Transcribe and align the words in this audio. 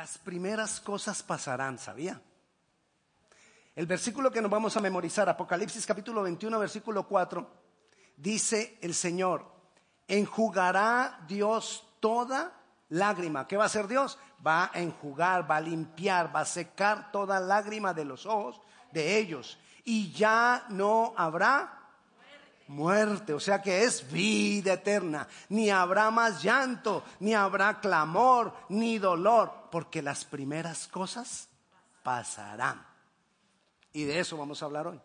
las 0.00 0.16
primeras 0.16 0.80
cosas 0.80 1.22
pasarán, 1.22 1.78
¿sabía? 1.78 2.18
El 3.76 3.84
versículo 3.84 4.30
que 4.30 4.40
nos 4.40 4.50
vamos 4.50 4.74
a 4.74 4.80
memorizar, 4.80 5.28
Apocalipsis 5.28 5.84
capítulo 5.84 6.22
21, 6.22 6.58
versículo 6.58 7.06
4, 7.06 7.46
dice 8.16 8.78
el 8.80 8.94
Señor, 8.94 9.44
enjugará 10.08 11.20
Dios 11.28 11.86
toda 12.00 12.50
lágrima. 12.88 13.46
¿Qué 13.46 13.58
va 13.58 13.64
a 13.64 13.66
hacer 13.66 13.88
Dios? 13.88 14.18
Va 14.44 14.70
a 14.72 14.80
enjugar, 14.80 15.50
va 15.50 15.56
a 15.56 15.60
limpiar, 15.60 16.34
va 16.34 16.40
a 16.40 16.44
secar 16.46 17.12
toda 17.12 17.38
lágrima 17.38 17.92
de 17.92 18.06
los 18.06 18.24
ojos 18.24 18.58
de 18.92 19.18
ellos. 19.18 19.58
Y 19.84 20.12
ya 20.12 20.64
no 20.70 21.12
habrá 21.14 21.78
muerte, 22.68 23.34
o 23.34 23.40
sea 23.40 23.60
que 23.60 23.84
es 23.84 24.10
vida 24.10 24.72
eterna. 24.72 25.28
Ni 25.50 25.68
habrá 25.68 26.10
más 26.10 26.42
llanto, 26.42 27.04
ni 27.18 27.34
habrá 27.34 27.80
clamor, 27.80 28.54
ni 28.70 28.96
dolor, 28.96 29.59
porque 29.70 30.02
las 30.02 30.24
primeras 30.24 30.88
cosas 30.88 31.48
pasarán. 32.02 32.84
Y 33.92 34.04
de 34.04 34.20
eso 34.20 34.36
vamos 34.36 34.62
a 34.62 34.66
hablar 34.66 34.86
hoy. 34.86 35.00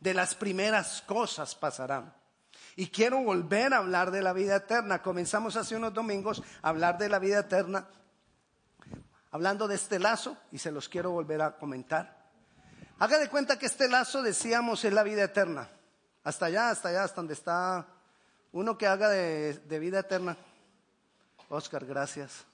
De 0.00 0.14
las 0.14 0.34
primeras 0.34 1.02
cosas 1.02 1.54
pasarán. 1.54 2.14
Y 2.76 2.88
quiero 2.88 3.22
volver 3.22 3.74
a 3.74 3.78
hablar 3.78 4.10
de 4.10 4.22
la 4.22 4.32
vida 4.32 4.56
eterna. 4.56 5.02
Comenzamos 5.02 5.56
hace 5.56 5.76
unos 5.76 5.92
domingos 5.92 6.42
a 6.62 6.68
hablar 6.70 6.98
de 6.98 7.08
la 7.08 7.18
vida 7.18 7.40
eterna, 7.40 7.86
hablando 9.30 9.68
de 9.68 9.74
este 9.74 9.98
lazo, 9.98 10.36
y 10.50 10.58
se 10.58 10.72
los 10.72 10.88
quiero 10.88 11.10
volver 11.10 11.42
a 11.42 11.56
comentar. 11.56 12.20
Haga 12.98 13.18
de 13.18 13.28
cuenta 13.28 13.58
que 13.58 13.66
este 13.66 13.88
lazo, 13.88 14.22
decíamos, 14.22 14.84
es 14.84 14.92
la 14.92 15.02
vida 15.02 15.24
eterna. 15.24 15.68
Hasta 16.24 16.46
allá, 16.46 16.70
hasta 16.70 16.90
allá, 16.90 17.04
hasta 17.04 17.16
donde 17.16 17.34
está 17.34 17.86
uno 18.52 18.76
que 18.76 18.86
haga 18.86 19.08
de, 19.08 19.54
de 19.54 19.78
vida 19.78 20.00
eterna. 20.00 20.36
Oscar, 21.48 21.84
gracias. 21.84 22.49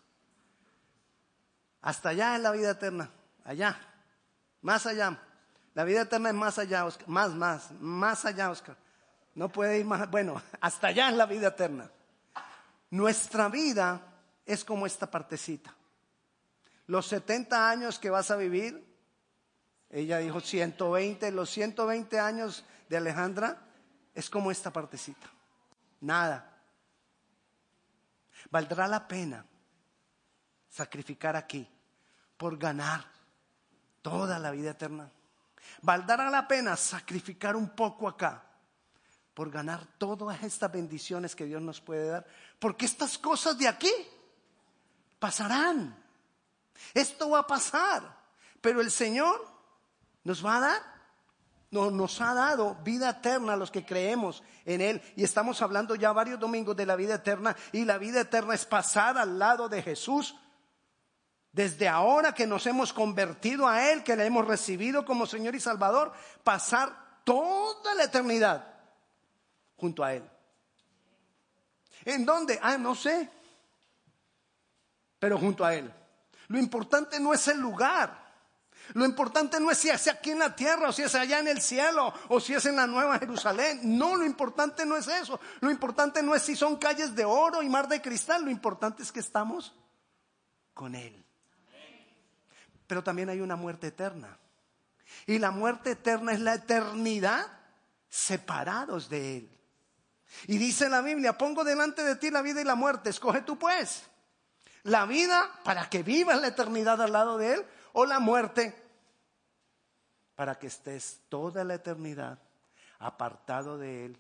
Hasta 1.87 2.09
allá 2.09 2.35
es 2.35 2.43
la 2.43 2.51
vida 2.51 2.73
eterna, 2.73 3.09
allá, 3.45 3.79
más 4.61 4.87
allá. 4.87 5.23
La 5.73 5.85
vida 5.85 6.01
eterna 6.01 6.31
es 6.31 6.35
más 6.35 6.59
allá, 6.59 6.85
Oscar. 6.85 7.07
más, 7.09 7.31
más, 7.33 7.71
más 7.79 8.25
allá, 8.25 8.51
Oscar. 8.51 8.77
No 9.37 9.51
puede 9.51 9.79
ir 9.79 9.85
más, 9.85 10.11
bueno, 10.11 10.43
hasta 10.61 10.89
allá 10.89 11.11
es 11.11 11.15
la 11.15 11.27
vida 11.27 11.47
eterna. 11.47 11.89
Nuestra 12.91 13.49
vida 13.49 14.01
es 14.45 14.65
como 14.65 14.85
esta 14.85 15.09
partecita. 15.09 15.73
Los 16.89 17.07
70 17.07 17.71
años 17.71 18.01
que 18.01 18.11
vas 18.11 18.33
a 18.33 18.37
vivir, 18.37 18.85
ella 19.89 20.19
dijo 20.19 20.41
120, 20.41 21.31
los 21.31 21.49
120 21.51 22.19
años 22.19 22.65
de 22.89 22.97
Alejandra 22.97 23.59
es 24.13 24.29
como 24.29 24.51
esta 24.51 24.73
partecita. 24.73 25.29
Nada. 26.01 26.53
Valdrá 28.51 28.89
la 28.89 29.07
pena 29.07 29.47
sacrificar 30.69 31.37
aquí 31.37 31.71
por 32.37 32.59
ganar 32.59 33.05
toda 34.03 34.39
la 34.39 34.51
vida 34.51 34.71
eterna. 34.71 35.11
Valdrá 35.83 36.31
la 36.31 36.47
pena 36.47 36.77
sacrificar 36.77 37.57
un 37.57 37.71
poco 37.71 38.09
acá 38.09 38.43
por 39.35 39.51
ganar 39.51 39.85
todas 39.99 40.43
estas 40.43 40.73
bendiciones 40.73 41.37
que 41.37 41.45
Dios 41.45 41.61
nos 41.61 41.81
puede 41.81 42.09
dar. 42.09 42.27
Porque 42.59 42.87
estas 42.87 43.19
cosas 43.19 43.59
de 43.59 43.69
aquí 43.69 43.93
pasarán. 45.19 45.97
Esto 46.95 47.31
va 47.31 47.41
a 47.41 47.47
pasar. 47.47 48.17
Pero 48.61 48.81
el 48.81 48.91
Señor 48.91 49.47
nos 50.25 50.45
va 50.45 50.57
a 50.57 50.61
dar 50.61 50.97
nos 51.71 52.21
ha 52.21 52.33
dado 52.33 52.77
vida 52.77 53.11
eterna 53.11 53.55
a 53.55 53.57
los 53.57 53.71
que 53.71 53.85
creemos 53.85 54.43
en 54.65 54.81
Él. 54.81 55.03
Y 55.17 55.25
estamos 55.25 55.61
hablando 55.63 55.95
ya 55.95 56.13
varios 56.13 56.41
domingos 56.41 56.77
de 56.77 56.87
la 56.87 56.97
vida 56.97 57.17
eterna. 57.17 57.57
Y 57.73 57.85
la 57.85 57.99
vida 57.99 58.21
eterna 58.21 58.55
es 58.55 58.65
pasar 58.65 59.19
al 59.19 59.39
lado 59.39 59.69
de 59.69 59.83
Jesús. 59.83 60.35
Desde 61.57 61.89
ahora 61.89 62.35
que 62.35 62.47
nos 62.47 62.67
hemos 62.67 62.93
convertido 62.93 63.67
a 63.67 63.91
Él, 63.91 64.05
que 64.05 64.15
le 64.15 64.27
hemos 64.27 64.47
recibido 64.47 65.07
como 65.07 65.25
Señor 65.25 65.55
y 65.55 65.61
Salvador, 65.61 66.13
pasar 66.45 67.23
toda 67.25 67.95
la 67.95 68.05
eternidad 68.05 68.75
junto 69.75 70.05
a 70.05 70.13
Él. 70.13 70.31
¿En 72.05 72.27
dónde? 72.27 72.61
Ah, 72.63 72.77
no 72.77 72.95
sé. 72.95 73.31
Pero 75.19 75.39
junto 75.39 75.65
a 75.65 75.75
Él. 75.75 75.91
Lo 76.49 76.59
importante 76.59 77.19
no 77.19 77.33
es 77.33 77.49
el 77.49 77.59
lugar. 77.59 78.23
Lo 78.93 79.07
importante 79.07 79.59
no 79.59 79.71
es 79.71 79.79
si 79.79 79.89
es 79.89 80.09
aquí 80.09 80.33
en 80.33 80.41
la 80.41 80.55
tierra 80.55 80.91
o 80.91 80.93
si 80.93 81.05
es 81.05 81.15
allá 81.15 81.39
en 81.39 81.49
el 81.49 81.63
cielo 81.63 82.13
o 82.29 82.39
si 82.39 82.53
es 82.53 82.67
en 82.67 82.77
la 82.77 82.87
Nueva 82.87 83.19
Jerusalén. 83.19 83.81
No, 83.83 84.15
lo 84.15 84.27
importante 84.27 84.85
no 84.85 84.95
es 84.95 85.09
eso. 85.09 85.41
Lo 85.61 85.71
importante 85.71 86.23
no 86.23 86.35
es 86.35 86.43
si 86.43 86.55
son 86.55 86.77
calles 86.77 87.17
de 87.17 87.25
oro 87.25 87.63
y 87.63 87.71
mar 87.71 87.89
de 87.89 88.03
cristal. 88.03 88.45
Lo 88.45 88.51
importante 88.51 89.03
es 89.03 89.11
que 89.11 89.21
estamos 89.21 89.75
con 90.75 90.95
Él. 90.95 91.26
Pero 92.87 93.03
también 93.03 93.29
hay 93.29 93.41
una 93.41 93.57
muerte 93.57 93.89
eterna. 93.89 94.39
Y 95.27 95.39
la 95.39 95.51
muerte 95.51 95.93
eterna 95.93 96.33
es 96.33 96.41
la 96.41 96.55
eternidad 96.55 97.47
separados 98.09 99.09
de 99.09 99.39
Él. 99.39 99.51
Y 100.47 100.59
dice 100.59 100.89
la 100.89 101.01
Biblia, 101.01 101.39
pongo 101.39 101.65
delante 101.65 102.03
de 102.03 102.17
ti 102.17 102.31
la 102.31 102.43
vida 102.43 102.61
y 102.61 102.65
la 102.65 102.75
muerte. 102.75 103.11
Escoge 103.11 103.43
tú 103.43 103.59
pues. 103.59 104.05
La 104.83 105.07
vida 105.07 105.61
para 105.65 105.89
que 105.89 106.03
vivas 106.03 106.41
la 106.41 106.49
eternidad 106.49 107.01
al 107.01 107.13
lado 107.13 107.39
de 107.39 107.55
Él 107.55 107.67
o 107.93 108.05
la 108.05 108.21
muerte 108.21 108.75
para 110.35 110.59
que 110.59 110.67
estés 110.67 111.23
toda 111.29 111.65
la 111.65 111.75
eternidad 111.75 112.39
apartado 112.99 113.79
de 113.79 114.07
Él. 114.07 114.19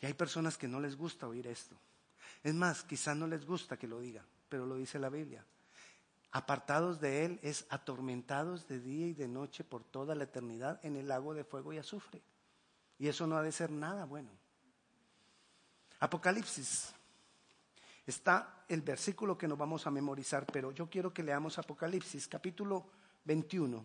Y 0.00 0.06
hay 0.06 0.14
personas 0.14 0.58
que 0.58 0.68
no 0.68 0.80
les 0.80 0.96
gusta 0.96 1.26
oír 1.26 1.46
esto. 1.46 1.76
Es 2.42 2.54
más, 2.54 2.82
quizás 2.82 3.16
no 3.16 3.26
les 3.26 3.46
gusta 3.46 3.78
que 3.78 3.86
lo 3.86 4.00
diga, 4.00 4.22
pero 4.48 4.66
lo 4.66 4.76
dice 4.76 4.98
la 4.98 5.08
Biblia. 5.08 5.44
Apartados 6.34 6.98
de 6.98 7.24
Él 7.24 7.38
es 7.44 7.64
atormentados 7.68 8.66
de 8.66 8.80
día 8.80 9.06
y 9.06 9.14
de 9.14 9.28
noche 9.28 9.62
por 9.62 9.84
toda 9.84 10.16
la 10.16 10.24
eternidad 10.24 10.80
en 10.82 10.96
el 10.96 11.06
lago 11.06 11.32
de 11.32 11.44
fuego 11.44 11.72
y 11.72 11.78
azufre. 11.78 12.20
Y 12.98 13.06
eso 13.06 13.28
no 13.28 13.36
ha 13.36 13.42
de 13.42 13.52
ser 13.52 13.70
nada 13.70 14.04
bueno. 14.04 14.30
Apocalipsis 16.00 16.92
está 18.04 18.64
el 18.66 18.82
versículo 18.82 19.38
que 19.38 19.46
nos 19.46 19.56
vamos 19.56 19.86
a 19.86 19.92
memorizar, 19.92 20.44
pero 20.46 20.72
yo 20.72 20.90
quiero 20.90 21.14
que 21.14 21.22
leamos 21.22 21.56
Apocalipsis 21.56 22.26
capítulo 22.26 22.84
21, 23.26 23.84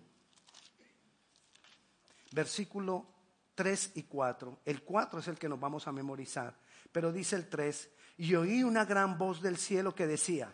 versículo 2.32 3.06
3 3.54 3.92
y 3.94 4.04
4. 4.04 4.62
El 4.66 4.82
4 4.82 5.20
es 5.20 5.28
el 5.28 5.38
que 5.38 5.50
nos 5.50 5.60
vamos 5.60 5.88
a 5.88 5.92
memorizar, 5.92 6.56
pero 6.92 7.12
dice 7.12 7.36
el 7.36 7.48
3, 7.48 7.92
y 8.18 8.34
oí 8.34 8.64
una 8.64 8.86
gran 8.86 9.20
voz 9.20 9.40
del 9.40 9.58
cielo 9.58 9.94
que 9.94 10.08
decía, 10.08 10.52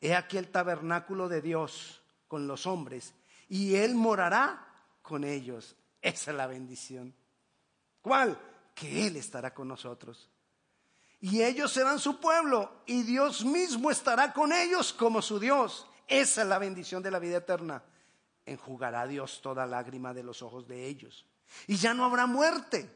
he 0.00 0.14
aquí 0.14 0.38
el 0.38 0.50
tabernáculo 0.50 1.28
de 1.28 1.42
Dios 1.42 2.02
con 2.28 2.46
los 2.46 2.66
hombres, 2.66 3.14
y 3.48 3.76
Él 3.76 3.94
morará 3.94 4.66
con 5.02 5.24
ellos. 5.24 5.76
Esa 6.02 6.30
es 6.30 6.36
la 6.36 6.46
bendición. 6.46 7.14
¿Cuál? 8.02 8.38
Que 8.74 9.06
Él 9.06 9.16
estará 9.16 9.54
con 9.54 9.68
nosotros 9.68 10.30
y 11.24 11.42
ellos 11.42 11.72
serán 11.72 11.98
su 11.98 12.20
pueblo 12.20 12.82
y 12.84 13.02
Dios 13.02 13.46
mismo 13.46 13.90
estará 13.90 14.34
con 14.34 14.52
ellos 14.52 14.92
como 14.92 15.22
su 15.22 15.40
Dios. 15.40 15.86
Esa 16.06 16.42
es 16.42 16.48
la 16.48 16.58
bendición 16.58 17.02
de 17.02 17.10
la 17.10 17.18
vida 17.18 17.38
eterna. 17.38 17.82
Enjugará 18.44 19.06
Dios 19.06 19.40
toda 19.40 19.64
lágrima 19.64 20.12
de 20.12 20.22
los 20.22 20.42
ojos 20.42 20.68
de 20.68 20.86
ellos. 20.86 21.24
Y 21.66 21.76
ya 21.76 21.94
no 21.94 22.04
habrá 22.04 22.26
muerte, 22.26 22.94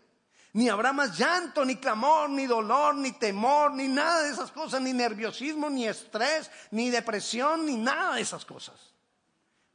ni 0.53 0.69
habrá 0.69 0.93
más 0.93 1.19
llanto, 1.19 1.65
ni 1.65 1.77
clamor, 1.77 2.31
ni 2.31 2.47
dolor, 2.47 2.95
ni 2.95 3.13
temor, 3.13 3.73
ni 3.73 3.89
nada 3.89 4.23
de 4.23 4.31
esas 4.31 4.51
cosas, 4.51 4.81
ni 4.81 4.93
nerviosismo, 4.93 5.69
ni 5.69 5.87
estrés, 5.87 6.51
ni 6.71 6.91
depresión, 6.91 7.67
ni 7.67 7.77
nada 7.77 8.15
de 8.15 8.23
esas 8.23 8.45
cosas. 8.45 8.95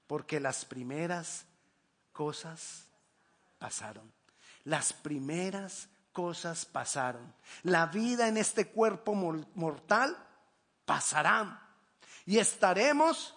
Porque 0.08 0.40
las 0.40 0.66
primeras 0.66 1.46
cosas 2.12 2.88
pasaron. 3.60 4.12
Las 4.64 4.94
primeras 4.94 5.90
cosas 6.12 6.66
pasaron. 6.66 7.34
La 7.64 7.86
vida 7.88 8.28
en 8.28 8.38
este 8.38 8.68
cuerpo 8.68 9.14
mortal 9.14 10.18
pasará. 10.86 11.62
Y 12.26 12.40
estaremos, 12.40 13.36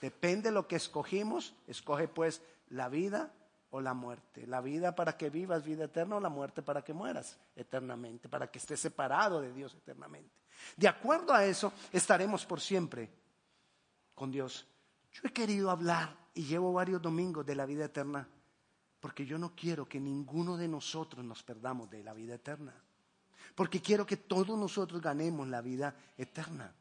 depende 0.00 0.48
de 0.48 0.54
lo 0.54 0.66
que 0.66 0.76
escogimos, 0.76 1.54
escoge 1.66 2.08
pues 2.08 2.42
la 2.68 2.88
vida 2.88 3.32
o 3.72 3.80
la 3.80 3.92
muerte. 3.92 4.46
La 4.46 4.60
vida 4.60 4.94
para 4.94 5.16
que 5.16 5.28
vivas 5.28 5.64
vida 5.64 5.84
eterna 5.84 6.16
o 6.16 6.20
la 6.20 6.28
muerte 6.28 6.62
para 6.62 6.82
que 6.82 6.92
mueras 6.92 7.38
eternamente, 7.56 8.28
para 8.28 8.50
que 8.50 8.58
estés 8.58 8.80
separado 8.80 9.40
de 9.40 9.52
Dios 9.52 9.74
eternamente. 9.74 10.30
De 10.76 10.88
acuerdo 10.88 11.32
a 11.32 11.44
eso, 11.44 11.72
estaremos 11.92 12.46
por 12.46 12.60
siempre 12.60 13.10
con 14.14 14.30
Dios. 14.30 14.66
Yo 15.12 15.22
he 15.24 15.32
querido 15.32 15.70
hablar 15.70 16.16
y 16.34 16.44
llevo 16.44 16.72
varios 16.72 17.02
domingos 17.02 17.44
de 17.44 17.54
la 17.56 17.66
vida 17.66 17.86
eterna 17.86 18.28
porque 19.02 19.26
yo 19.26 19.36
no 19.36 19.52
quiero 19.56 19.88
que 19.88 19.98
ninguno 19.98 20.56
de 20.56 20.68
nosotros 20.68 21.24
nos 21.24 21.42
perdamos 21.42 21.90
de 21.90 22.04
la 22.04 22.14
vida 22.14 22.36
eterna. 22.36 22.72
Porque 23.56 23.82
quiero 23.82 24.06
que 24.06 24.16
todos 24.16 24.56
nosotros 24.56 25.02
ganemos 25.02 25.48
la 25.48 25.60
vida 25.60 25.96
eterna. 26.16 26.72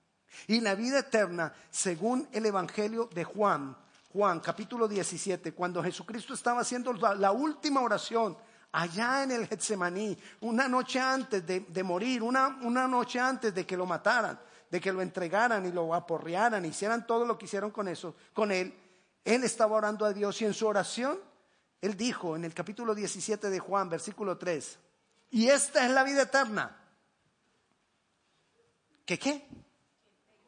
Y 0.46 0.62
la 0.62 0.76
vida 0.76 1.00
eterna, 1.00 1.52
según 1.72 2.30
el 2.32 2.46
Evangelio 2.46 3.10
de 3.12 3.24
Juan, 3.24 3.76
Juan 4.14 4.42
capítulo 4.42 4.88
17, 4.90 5.54
cuando 5.54 5.82
Jesucristo 5.82 6.34
estaba 6.34 6.62
haciendo 6.62 6.92
la, 6.94 7.32
última 7.32 7.80
oración 7.82 8.36
allá 8.74 9.24
en 9.24 9.32
el 9.32 9.48
Getsemaní, 9.48 10.18
una 10.42 10.68
noche 10.68 11.00
antes 11.00 11.46
de, 11.46 11.84
morir, 11.84 12.22
una, 12.22 12.60
una 12.62 12.88
noche 12.88 13.20
antes 13.20 13.56
de 13.56 13.66
que 13.66 13.78
lo 13.78 13.86
mataran, 13.86 14.38
de 14.70 14.82
que 14.82 14.92
lo 14.92 15.02
entregaran 15.02 15.66
y 15.66 15.72
lo 15.72 15.94
aporrearan, 15.96 16.66
hicieran 16.66 17.08
todo 17.08 17.26
lo 17.26 17.38
que 17.38 17.46
hicieron 17.46 17.72
con 17.72 17.88
eso, 17.88 18.16
con 18.34 18.52
él, 18.52 18.74
él 19.24 19.44
estaba 19.46 19.78
orando 19.78 20.06
a 20.06 20.12
Dios 20.12 20.42
y 20.42 20.46
en 20.46 20.54
su 20.54 20.68
oración, 20.68 21.18
él 21.80 21.96
dijo 21.96 22.36
en 22.36 22.44
el 22.44 22.54
capítulo 22.54 22.94
17 22.94 23.50
de 23.50 23.60
Juan, 23.60 23.90
versículo 23.90 24.38
3, 24.38 24.78
y 25.32 25.48
esta 25.48 25.86
es 25.86 25.92
la 25.92 26.04
vida 26.04 26.24
eterna. 26.24 26.78
¿Qué 29.06 29.18
qué? 29.18 29.48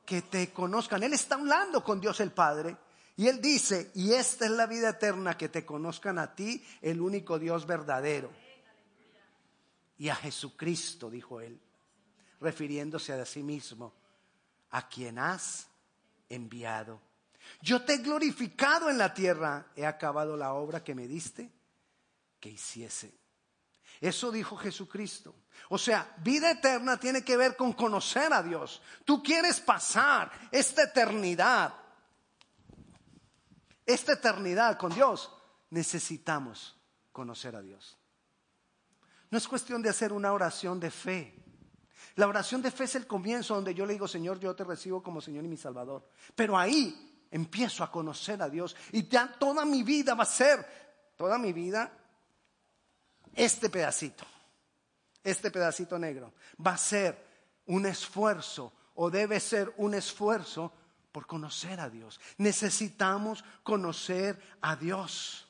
Que 0.06 0.21
te 0.21 0.51
conozcan. 0.51 1.01
Él 1.04 1.13
está 1.13 1.36
hablando 1.36 1.81
con 1.81 2.01
Dios 2.01 2.19
el 2.19 2.31
Padre 2.31 2.77
y 3.15 3.27
él 3.27 3.42
dice, 3.42 3.92
y 3.94 4.13
esta 4.13 4.45
es 4.45 4.51
la 4.51 4.65
vida 4.65 4.89
eterna, 4.89 5.38
que 5.38 5.50
te 5.50 5.65
conozcan 5.65 6.18
a 6.18 6.33
ti, 6.33 6.65
el 6.81 7.00
único 7.00 7.38
Dios 7.38 7.68
verdadero. 7.68 8.31
Y 9.98 10.10
a 10.10 10.15
Jesucristo, 10.15 11.12
dijo 11.12 11.39
él, 11.39 11.60
refiriéndose 12.42 13.13
a 13.13 13.25
sí 13.25 13.44
mismo, 13.44 13.94
a 14.71 14.89
quien 14.89 15.19
has 15.19 15.68
enviado. 16.27 17.00
Yo 17.62 17.83
te 17.83 17.95
he 17.95 17.98
glorificado 17.98 18.89
en 18.89 18.98
la 18.98 19.13
tierra, 19.13 19.68
he 19.75 19.86
acabado 19.86 20.36
la 20.36 20.54
obra 20.54 20.83
que 20.83 20.95
me 20.95 21.07
diste 21.07 21.51
que 22.39 22.50
hiciese. 22.50 23.13
Eso 24.01 24.31
dijo 24.31 24.57
Jesucristo. 24.57 25.36
O 25.69 25.77
sea, 25.77 26.16
vida 26.18 26.50
eterna 26.50 27.00
tiene 27.00 27.24
que 27.24 27.38
ver 27.38 27.56
con 27.56 27.74
conocer 27.74 28.33
a 28.33 28.42
Dios. 28.42 28.81
Tú 29.06 29.21
quieres 29.21 29.62
pasar 29.62 30.31
esta 30.51 30.83
eternidad 30.83 31.82
esta 33.85 34.13
eternidad 34.13 34.77
con 34.77 34.94
Dios, 34.94 35.31
necesitamos 35.69 36.77
conocer 37.12 37.56
a 37.56 37.62
Dios. 37.62 37.97
No 39.30 39.38
es 39.38 39.47
cuestión 39.47 39.81
de 39.81 39.89
hacer 39.89 40.13
una 40.13 40.31
oración 40.31 40.80
de 40.80 40.91
fe. 40.91 41.33
La 42.15 42.27
oración 42.27 42.62
de 42.62 42.69
fe 42.69 42.83
es 42.83 42.95
el 42.95 43.07
comienzo 43.07 43.56
donde 43.56 43.74
yo 43.74 43.85
le 43.85 43.94
digo, 43.94 44.07
Señor, 44.07 44.39
yo 44.39 44.56
te 44.56 44.63
recibo 44.63 45.01
como 45.01 45.21
Señor 45.21 45.44
y 45.44 45.47
mi 45.47 45.57
Salvador. 45.57 46.07
Pero 46.35 46.57
ahí 46.57 47.25
empiezo 47.31 47.83
a 47.83 47.91
conocer 47.91 48.41
a 48.44 48.50
Dios 48.50 48.75
y 48.91 49.07
ya 49.07 49.27
toda 49.39 49.65
mi 49.65 49.81
vida 49.81 50.13
va 50.13 50.24
a 50.24 50.27
ser, 50.27 50.63
toda 51.18 51.39
mi 51.39 51.51
vida, 51.51 51.91
este 53.33 53.71
pedacito, 53.71 54.24
este 55.24 55.50
pedacito 55.50 55.97
negro, 55.97 56.33
va 56.63 56.74
a 56.74 56.77
ser 56.77 57.18
un 57.65 57.88
esfuerzo 57.88 58.71
o 58.94 59.09
debe 59.09 59.39
ser 59.39 59.74
un 59.77 59.95
esfuerzo 59.95 60.71
por 61.13 61.27
conocer 61.27 61.80
a 61.80 61.89
Dios. 61.89 62.19
Necesitamos 62.38 63.45
conocer 63.63 64.42
a 64.62 64.75
Dios. 64.75 65.48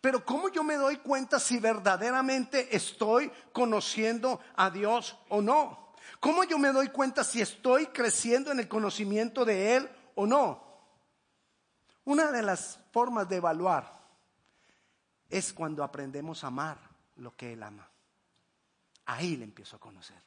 Pero 0.00 0.24
¿cómo 0.24 0.50
yo 0.50 0.62
me 0.62 0.76
doy 0.76 0.98
cuenta 0.98 1.40
si 1.40 1.58
verdaderamente 1.58 2.76
estoy 2.76 3.32
conociendo 3.52 4.38
a 4.54 4.70
Dios 4.70 5.16
o 5.30 5.40
no? 5.40 5.94
¿Cómo 6.20 6.44
yo 6.44 6.58
me 6.58 6.68
doy 6.68 6.88
cuenta 6.88 7.24
si 7.24 7.40
estoy 7.40 7.86
creciendo 7.86 8.52
en 8.52 8.60
el 8.60 8.68
conocimiento 8.68 9.44
de 9.44 9.76
Él 9.76 9.90
o 10.14 10.26
no? 10.26 10.62
Una 12.04 12.30
de 12.30 12.42
las 12.42 12.78
formas 12.92 13.28
de 13.28 13.36
evaluar 13.36 13.90
es 15.30 15.52
cuando 15.52 15.82
aprendemos 15.82 16.44
a 16.44 16.48
amar 16.48 16.78
lo 17.16 17.34
que 17.34 17.54
Él 17.54 17.62
ama. 17.62 17.88
Ahí 19.06 19.36
le 19.36 19.44
empiezo 19.44 19.76
a 19.76 19.80
conocer. 19.80 20.22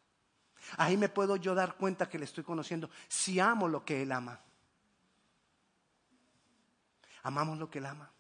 Ahí 0.78 0.98
me 0.98 1.10
puedo 1.10 1.36
yo 1.36 1.56
dar 1.56 1.76
cuenta 1.76 2.10
que 2.10 2.20
le 2.20 2.26
estoy 2.26 2.44
conociendo 2.44 2.90
si 3.08 3.40
amo 3.40 3.68
lo 3.68 3.84
que 3.84 4.02
Él 4.02 4.12
ama. 4.12 4.40
Amamos 7.24 7.58
lo 7.58 7.70
que 7.70 7.80
Él 7.80 7.86
ama. 7.86 8.12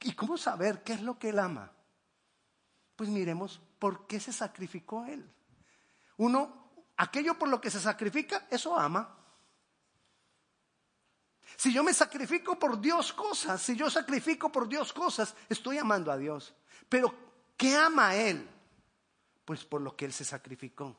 ¿Y 0.00 0.12
cómo 0.14 0.36
saber 0.36 0.82
qué 0.82 0.94
es 0.94 1.02
lo 1.02 1.18
que 1.18 1.30
Él 1.30 1.38
ama? 1.38 1.70
Pues 2.96 3.08
miremos 3.08 3.60
por 3.78 4.06
qué 4.06 4.20
se 4.20 4.32
sacrificó 4.32 5.04
Él. 5.06 5.28
Uno, 6.16 6.70
aquello 6.96 7.38
por 7.38 7.48
lo 7.48 7.60
que 7.60 7.70
se 7.70 7.80
sacrifica, 7.80 8.46
eso 8.50 8.76
ama. 8.76 9.18
Si 11.56 11.72
yo 11.72 11.82
me 11.82 11.92
sacrifico 11.92 12.58
por 12.58 12.80
Dios 12.80 13.12
cosas, 13.12 13.60
si 13.60 13.76
yo 13.76 13.90
sacrifico 13.90 14.50
por 14.50 14.68
Dios 14.68 14.92
cosas, 14.92 15.34
estoy 15.48 15.78
amando 15.78 16.10
a 16.10 16.16
Dios. 16.16 16.54
Pero, 16.88 17.14
¿qué 17.56 17.76
ama 17.76 18.14
Él? 18.14 18.48
Pues 19.44 19.64
por 19.64 19.80
lo 19.80 19.96
que 19.96 20.04
Él 20.04 20.12
se 20.12 20.24
sacrificó. 20.24 20.96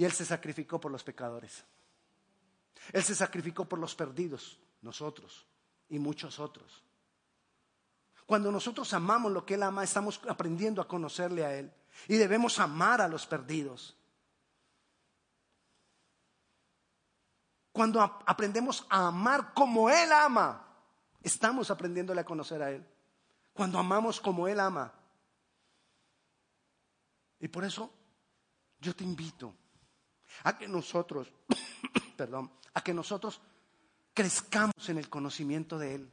Y 0.00 0.04
Él 0.06 0.12
se 0.12 0.24
sacrificó 0.24 0.80
por 0.80 0.90
los 0.90 1.04
pecadores. 1.04 1.62
Él 2.90 3.04
se 3.04 3.14
sacrificó 3.14 3.66
por 3.66 3.78
los 3.78 3.94
perdidos, 3.94 4.58
nosotros 4.80 5.46
y 5.90 5.98
muchos 5.98 6.38
otros. 6.38 6.82
Cuando 8.24 8.50
nosotros 8.50 8.94
amamos 8.94 9.30
lo 9.30 9.44
que 9.44 9.56
Él 9.56 9.62
ama, 9.62 9.84
estamos 9.84 10.18
aprendiendo 10.26 10.80
a 10.80 10.88
conocerle 10.88 11.44
a 11.44 11.54
Él. 11.54 11.70
Y 12.08 12.16
debemos 12.16 12.58
amar 12.58 13.02
a 13.02 13.08
los 13.08 13.26
perdidos. 13.26 13.94
Cuando 17.70 18.00
aprendemos 18.00 18.86
a 18.88 19.08
amar 19.08 19.52
como 19.52 19.90
Él 19.90 20.10
ama, 20.12 20.66
estamos 21.20 21.70
aprendiéndole 21.70 22.22
a 22.22 22.24
conocer 22.24 22.62
a 22.62 22.70
Él. 22.70 22.86
Cuando 23.52 23.78
amamos 23.78 24.18
como 24.18 24.48
Él 24.48 24.60
ama. 24.60 24.94
Y 27.38 27.48
por 27.48 27.64
eso 27.64 27.92
yo 28.80 28.96
te 28.96 29.04
invito 29.04 29.54
a 30.44 30.56
que 30.56 30.68
nosotros, 30.68 31.32
perdón, 32.16 32.50
a 32.74 32.82
que 32.82 32.94
nosotros 32.94 33.40
crezcamos 34.14 34.88
en 34.88 34.98
el 34.98 35.08
conocimiento 35.08 35.78
de 35.78 35.96
Él. 35.96 36.10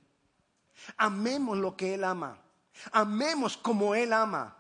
Amemos 0.98 1.58
lo 1.58 1.76
que 1.76 1.94
Él 1.94 2.04
ama. 2.04 2.38
Amemos 2.92 3.58
como 3.58 3.96
Él 3.96 4.14
ama. 4.14 4.56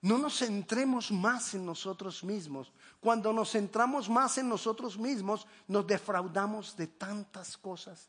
No 0.00 0.18
nos 0.18 0.38
centremos 0.38 1.12
más 1.12 1.54
en 1.54 1.64
nosotros 1.64 2.24
mismos. 2.24 2.72
Cuando 3.00 3.32
nos 3.32 3.52
centramos 3.52 4.08
más 4.08 4.36
en 4.38 4.48
nosotros 4.48 4.98
mismos, 4.98 5.46
nos 5.68 5.86
defraudamos 5.86 6.76
de 6.76 6.88
tantas 6.88 7.56
cosas. 7.56 8.08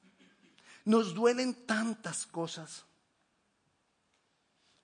Nos 0.85 1.13
duelen 1.13 1.65
tantas 1.65 2.25
cosas. 2.25 2.85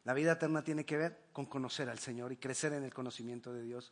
La 0.04 0.14
vida 0.14 0.34
eterna 0.34 0.64
tiene 0.64 0.86
que 0.86 0.98
ver 0.98 1.30
con 1.34 1.46
conocer 1.46 1.90
al 1.90 2.00
Señor 2.00 2.32
y 2.32 2.38
crecer 2.38 2.74
en 2.74 2.84
el 2.84 2.94
conocimiento 2.94 3.54
de 3.54 3.64
Dios. 3.64 3.92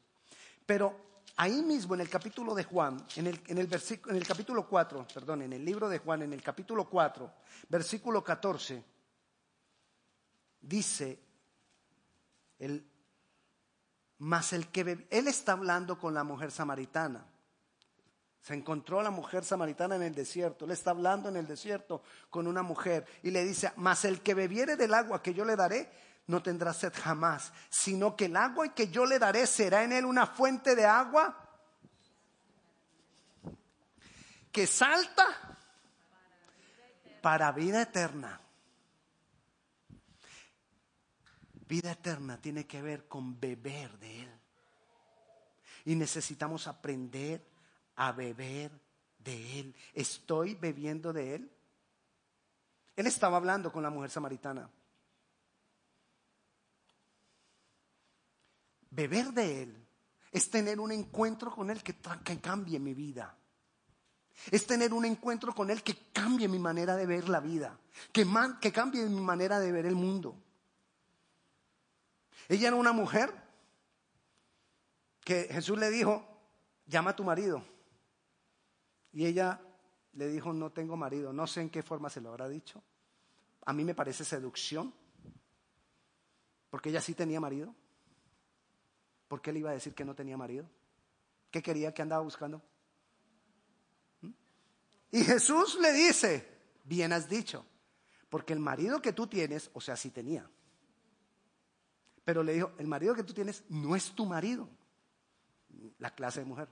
Pero 0.66 1.17
ahí 1.36 1.62
mismo 1.62 1.94
en 1.96 2.02
el 2.02 2.10
capítulo 2.10 2.56
de 2.56 2.64
Juan, 2.64 3.06
en 3.16 3.28
el, 3.28 3.42
en 3.48 3.58
el, 3.58 3.70
en 4.08 4.16
el 4.16 4.28
capítulo 4.28 4.68
4, 4.68 5.08
perdón, 5.14 5.44
en 5.44 5.54
el 5.54 5.64
libro 5.64 5.90
de 5.90 6.00
Juan, 6.00 6.24
en 6.24 6.34
el 6.34 6.42
capítulo 6.42 6.90
4, 6.90 7.32
versículo 7.70 8.24
14, 8.24 8.84
dice, 10.62 11.20
el, 12.60 12.90
más 14.20 14.54
el 14.54 14.68
que 14.70 15.06
él 15.10 15.28
está 15.28 15.54
hablando 15.54 15.98
con 16.00 16.14
la 16.14 16.24
mujer 16.24 16.52
samaritana. 16.52 17.26
Se 18.42 18.54
encontró 18.54 19.02
la 19.02 19.12
mujer 19.12 19.44
samaritana 19.44 19.98
en 19.98 20.04
el 20.04 20.16
desierto. 20.16 20.66
Él 20.66 20.72
está 20.72 20.92
hablando 20.92 21.28
en 21.28 21.36
el 21.36 21.46
desierto 21.46 22.02
con 22.30 22.48
una 22.48 22.64
mujer 22.64 23.06
y 23.22 23.32
le 23.32 23.44
dice, 23.44 23.74
mas 23.76 24.06
el 24.06 24.22
que 24.22 24.34
bebiere 24.34 24.78
del 24.78 24.94
agua 24.94 25.22
que 25.22 25.34
yo 25.34 25.44
le 25.44 25.56
daré, 25.56 25.90
no 26.28 26.44
tendrá 26.44 26.74
sed 26.74 26.94
jamás, 26.94 27.54
sino 27.70 28.16
que 28.16 28.26
el 28.26 28.36
agua 28.36 28.74
que 28.74 28.90
yo 28.90 29.06
le 29.06 29.18
daré 29.18 29.48
será 29.48 29.84
en 29.84 29.94
él 29.94 30.06
una 30.06 30.28
fuente 30.28 30.76
de 30.76 30.86
agua 30.86 31.48
que 34.52 34.68
salta 34.68 35.26
para 37.22 37.52
vida 37.52 37.82
eterna. 37.82 38.42
Vida 41.68 41.92
eterna 41.92 42.40
tiene 42.42 42.66
que 42.66 42.82
ver 42.82 43.08
con 43.08 43.40
beber 43.40 43.98
de 44.00 44.24
Él. 44.24 44.32
Y 45.86 45.96
necesitamos 45.96 46.68
aprender 46.68 47.46
a 47.98 48.14
beber 48.14 48.72
de 49.20 49.60
Él. 49.60 49.76
¿Estoy 49.94 50.56
bebiendo 50.56 51.12
de 51.12 51.36
Él? 51.36 51.52
Él 52.96 53.06
estaba 53.06 53.38
hablando 53.38 53.72
con 53.72 53.84
la 53.84 53.90
mujer 53.90 54.10
samaritana. 54.10 54.70
Beber 58.98 59.32
de 59.32 59.62
Él 59.62 59.88
es 60.32 60.50
tener 60.50 60.80
un 60.80 60.92
encuentro 60.92 61.52
con 61.52 61.70
Él 61.70 61.84
que, 61.84 61.94
cambie 62.42 62.80
mi 62.80 62.96
vida. 62.96 63.38
Es 64.50 64.66
tener 64.66 64.92
un 64.92 65.06
encuentro 65.06 65.54
con 65.54 65.70
Él 65.70 65.84
que 65.84 66.10
cambie 66.12 66.48
mi 66.48 66.58
manera 66.58 66.96
de 66.96 67.06
ver 67.06 67.30
la 67.30 67.40
vida, 67.40 67.80
que, 68.12 68.26
que 68.60 68.72
cambie 68.72 69.06
mi 69.06 69.22
manera 69.22 69.60
de 69.60 69.72
ver 69.72 69.86
el 69.86 69.94
mundo. 69.94 70.36
Ella 72.50 72.70
era 72.70 72.76
una 72.76 72.92
mujer 72.92 73.32
que 75.24 75.44
Jesús 75.44 75.78
le 75.78 75.92
dijo, 75.92 76.26
llama 76.88 77.12
a 77.12 77.16
tu 77.16 77.24
marido. 77.24 77.64
Y 79.14 79.28
ella 79.28 79.62
le 80.14 80.28
dijo, 80.28 80.54
no 80.54 80.72
tengo 80.72 80.98
marido. 80.98 81.32
No 81.34 81.46
sé 81.46 81.62
en 81.62 81.70
qué 81.70 81.84
forma 81.84 82.10
se 82.10 82.20
lo 82.20 82.30
habrá 82.30 82.50
dicho. 82.50 82.82
A 83.64 83.74
mí 83.74 83.84
me 83.84 83.94
parece 83.94 84.26
seducción, 84.26 84.92
porque 86.72 86.90
ella 86.90 87.02
sí 87.02 87.14
tenía 87.14 87.40
marido. 87.40 87.76
¿Por 89.28 89.42
qué 89.42 89.52
le 89.52 89.60
iba 89.60 89.72
a 89.72 89.74
decir 89.74 89.94
que 89.94 90.06
no 90.06 90.16
tenía 90.16 90.38
marido? 90.38 90.70
¿Qué 91.52 91.62
quería 91.62 91.94
que 91.94 92.02
andaba 92.02 92.22
buscando? 92.24 92.62
¿Mm? 94.22 94.32
Y 95.12 95.24
Jesús 95.24 95.78
le 95.80 95.94
dice, 95.94 96.48
bien 96.84 97.14
has 97.14 97.28
dicho, 97.28 97.66
porque 98.30 98.54
el 98.54 98.60
marido 98.60 99.02
que 99.02 99.14
tú 99.14 99.28
tienes, 99.28 99.70
o 99.74 99.82
sea, 99.82 99.96
sí 99.96 100.10
tenía. 100.12 100.50
Pero 102.24 102.44
le 102.44 102.54
dijo, 102.54 102.72
el 102.78 102.88
marido 102.88 103.16
que 103.16 103.24
tú 103.24 103.34
tienes 103.34 103.64
no 103.70 103.96
es 103.96 104.12
tu 104.12 104.26
marido, 104.26 104.70
la 106.00 106.14
clase 106.14 106.42
de 106.42 106.46
mujer. 106.46 106.68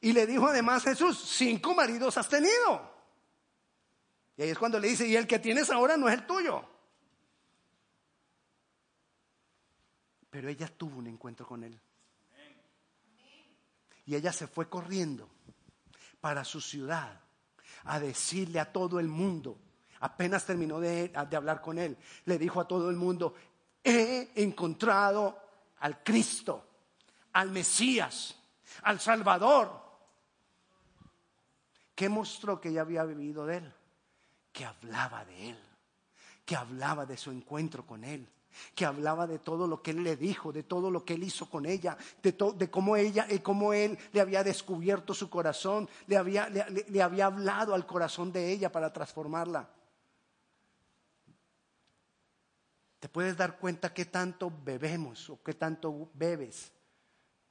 Y 0.00 0.12
le 0.12 0.26
dijo 0.26 0.46
además 0.46 0.84
Jesús, 0.84 1.18
cinco 1.18 1.74
maridos 1.74 2.16
has 2.18 2.28
tenido. 2.28 2.98
Y 4.36 4.42
ahí 4.42 4.50
es 4.50 4.58
cuando 4.58 4.78
le 4.78 4.88
dice, 4.88 5.06
y 5.06 5.16
el 5.16 5.26
que 5.26 5.40
tienes 5.40 5.70
ahora 5.70 5.96
no 5.96 6.08
es 6.08 6.14
el 6.14 6.26
tuyo. 6.26 6.64
Pero 10.38 10.50
ella 10.50 10.68
tuvo 10.68 10.98
un 10.98 11.08
encuentro 11.08 11.44
con 11.44 11.64
él. 11.64 11.76
Y 14.06 14.14
ella 14.14 14.32
se 14.32 14.46
fue 14.46 14.68
corriendo 14.68 15.28
para 16.20 16.44
su 16.44 16.60
ciudad 16.60 17.20
a 17.86 17.98
decirle 17.98 18.60
a 18.60 18.70
todo 18.70 19.00
el 19.00 19.08
mundo, 19.08 19.58
apenas 19.98 20.46
terminó 20.46 20.78
de, 20.78 21.10
hablar 21.12 21.60
con 21.60 21.76
él, 21.76 21.98
le 22.26 22.38
dijo 22.38 22.60
a 22.60 22.68
todo 22.68 22.88
el 22.88 22.94
mundo, 22.94 23.34
he 23.82 24.30
encontrado 24.36 25.42
al 25.80 26.04
Cristo, 26.04 26.68
al 27.32 27.50
Mesías, 27.50 28.36
al 28.82 29.00
Salvador. 29.00 29.72
¿Qué 31.96 32.08
mostró 32.08 32.60
que 32.60 32.68
ella 32.68 32.82
había 32.82 33.02
vivido 33.02 33.44
de 33.44 33.56
él? 33.56 33.74
Que 34.52 34.64
hablaba 34.64 35.24
de 35.24 35.50
él, 35.50 35.58
que 36.44 36.54
hablaba 36.54 37.06
de 37.06 37.16
su 37.16 37.32
encuentro 37.32 37.84
con 37.84 38.04
él, 38.04 38.30
que 38.74 38.84
hablaba 38.84 39.26
de 39.26 39.38
todo 39.38 39.66
lo 39.66 39.82
que 39.82 39.92
él 39.92 40.02
le 40.02 40.16
dijo, 40.16 40.52
de 40.52 40.62
todo 40.62 40.90
lo 40.90 41.04
que 41.04 41.14
él 41.14 41.24
hizo 41.24 41.48
con 41.48 41.66
ella, 41.66 41.96
de, 42.22 42.36
de 42.56 42.70
cómo 42.70 42.96
ella, 42.96 43.26
y 43.28 43.38
cómo 43.40 43.72
él 43.72 43.98
le 44.12 44.20
había 44.20 44.44
descubierto 44.44 45.14
su 45.14 45.28
corazón, 45.30 45.88
le 46.06 46.16
había, 46.16 46.48
le 46.48 47.02
había 47.02 47.26
hablado 47.26 47.74
al 47.74 47.86
corazón 47.86 48.32
de 48.32 48.52
ella 48.52 48.70
para 48.70 48.92
transformarla. 48.92 49.68
Te 53.00 53.08
puedes 53.08 53.36
dar 53.36 53.58
cuenta 53.58 53.94
qué 53.94 54.06
tanto 54.06 54.52
bebemos 54.64 55.30
o 55.30 55.42
qué 55.42 55.54
tanto 55.54 56.10
bebes 56.14 56.72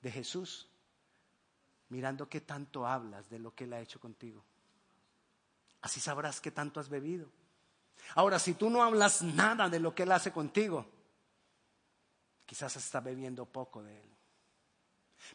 de 0.02 0.12
Jesús, 0.12 0.70
mirando 1.90 2.28
qué 2.28 2.42
tanto 2.42 2.86
hablas 2.86 3.30
de 3.30 3.40
lo 3.40 3.56
que 3.56 3.64
Él 3.64 3.74
ha 3.74 3.80
hecho 3.80 4.00
contigo. 4.00 4.44
Así 5.82 6.00
sabrás 6.00 6.42
qué 6.42 6.52
tanto 6.52 6.80
has 6.80 6.90
bebido. 6.90 7.30
Ahora, 8.16 8.40
si 8.40 8.54
tú 8.54 8.70
no 8.70 8.84
hablas 8.84 9.22
nada 9.22 9.70
de 9.70 9.80
lo 9.80 9.96
que 9.96 10.04
Él 10.04 10.12
hace 10.12 10.32
contigo, 10.32 10.86
quizás 12.48 12.76
está 12.78 13.02
bebiendo 13.02 13.46
poco 13.46 13.84
de 13.84 14.02
Él. 14.02 14.10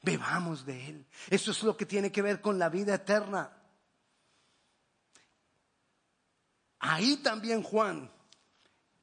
Bebamos 0.02 0.66
de 0.66 0.88
Él. 0.88 1.06
Eso 1.30 1.52
es 1.52 1.62
lo 1.62 1.76
que 1.76 1.86
tiene 1.86 2.10
que 2.10 2.22
ver 2.22 2.40
con 2.40 2.58
la 2.58 2.68
vida 2.68 2.94
eterna. 2.94 3.52
Ahí 6.80 7.18
también 7.18 7.62
Juan, 7.62 8.10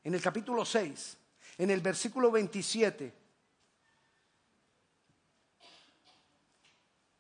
en 0.04 0.14
el 0.14 0.22
capítulo 0.22 0.66
6, 0.66 1.18
en 1.60 1.70
el 1.70 1.80
versículo 1.80 2.32
27, 2.32 3.14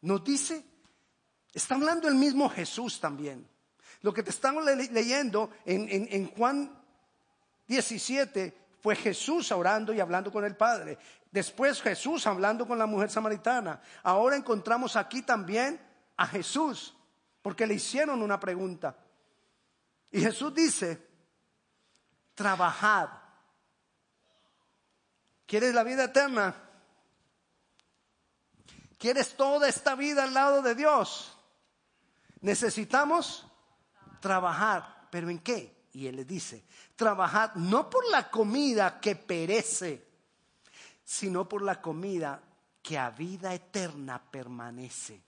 nos 0.01 0.23
dice, 0.23 0.65
está 1.53 1.75
hablando 1.75 2.07
el 2.07 2.15
mismo 2.15 2.49
Jesús 2.49 2.99
también. 2.99 3.47
Lo 4.01 4.13
que 4.13 4.23
te 4.23 4.31
estamos 4.31 4.63
leyendo 4.63 5.51
en, 5.65 6.27
Juan 6.31 6.71
17 7.67 8.58
fue 8.81 8.95
Jesús 8.95 9.51
orando 9.51 9.93
y 9.93 9.99
hablando 9.99 10.31
con 10.31 10.45
el 10.45 10.55
Padre. 10.55 10.97
Después 11.31 11.81
Jesús 11.81 12.25
hablando 12.25 12.67
con 12.67 12.79
la 12.79 12.85
mujer 12.85 13.09
samaritana. 13.09 13.81
Ahora 14.03 14.35
encontramos 14.35 14.95
aquí 14.95 15.21
también 15.21 15.79
a 16.17 16.25
Jesús, 16.25 16.95
porque 17.41 17.67
le 17.67 17.75
hicieron 17.75 18.21
una 18.21 18.39
pregunta. 18.39 18.95
Y 20.11 20.21
Jesús 20.21 20.53
dice, 20.53 21.07
trabajad. 22.33 23.09
¿Quieres 25.45 25.73
la 25.73 25.83
vida 25.83 26.05
eterna? 26.05 26.55
¿Quieres 28.97 29.35
toda 29.35 29.67
esta 29.67 29.95
vida 29.95 30.23
al 30.23 30.33
lado 30.33 30.61
de 30.61 30.75
Dios? 30.75 31.37
Necesitamos 32.41 33.47
trabajar, 34.19 35.07
pero 35.09 35.29
¿en 35.29 35.39
qué? 35.39 35.78
Y 35.99 36.07
él 36.07 36.15
le 36.15 36.23
dice, 36.23 36.63
trabajad 36.95 37.55
no 37.55 37.89
por 37.89 38.09
la 38.09 38.31
comida 38.31 39.01
que 39.01 39.17
perece, 39.17 40.07
sino 41.03 41.49
por 41.49 41.61
la 41.61 41.81
comida 41.81 42.41
que 42.81 42.97
a 42.97 43.09
vida 43.09 43.53
eterna 43.53 44.23
permanece, 44.31 45.21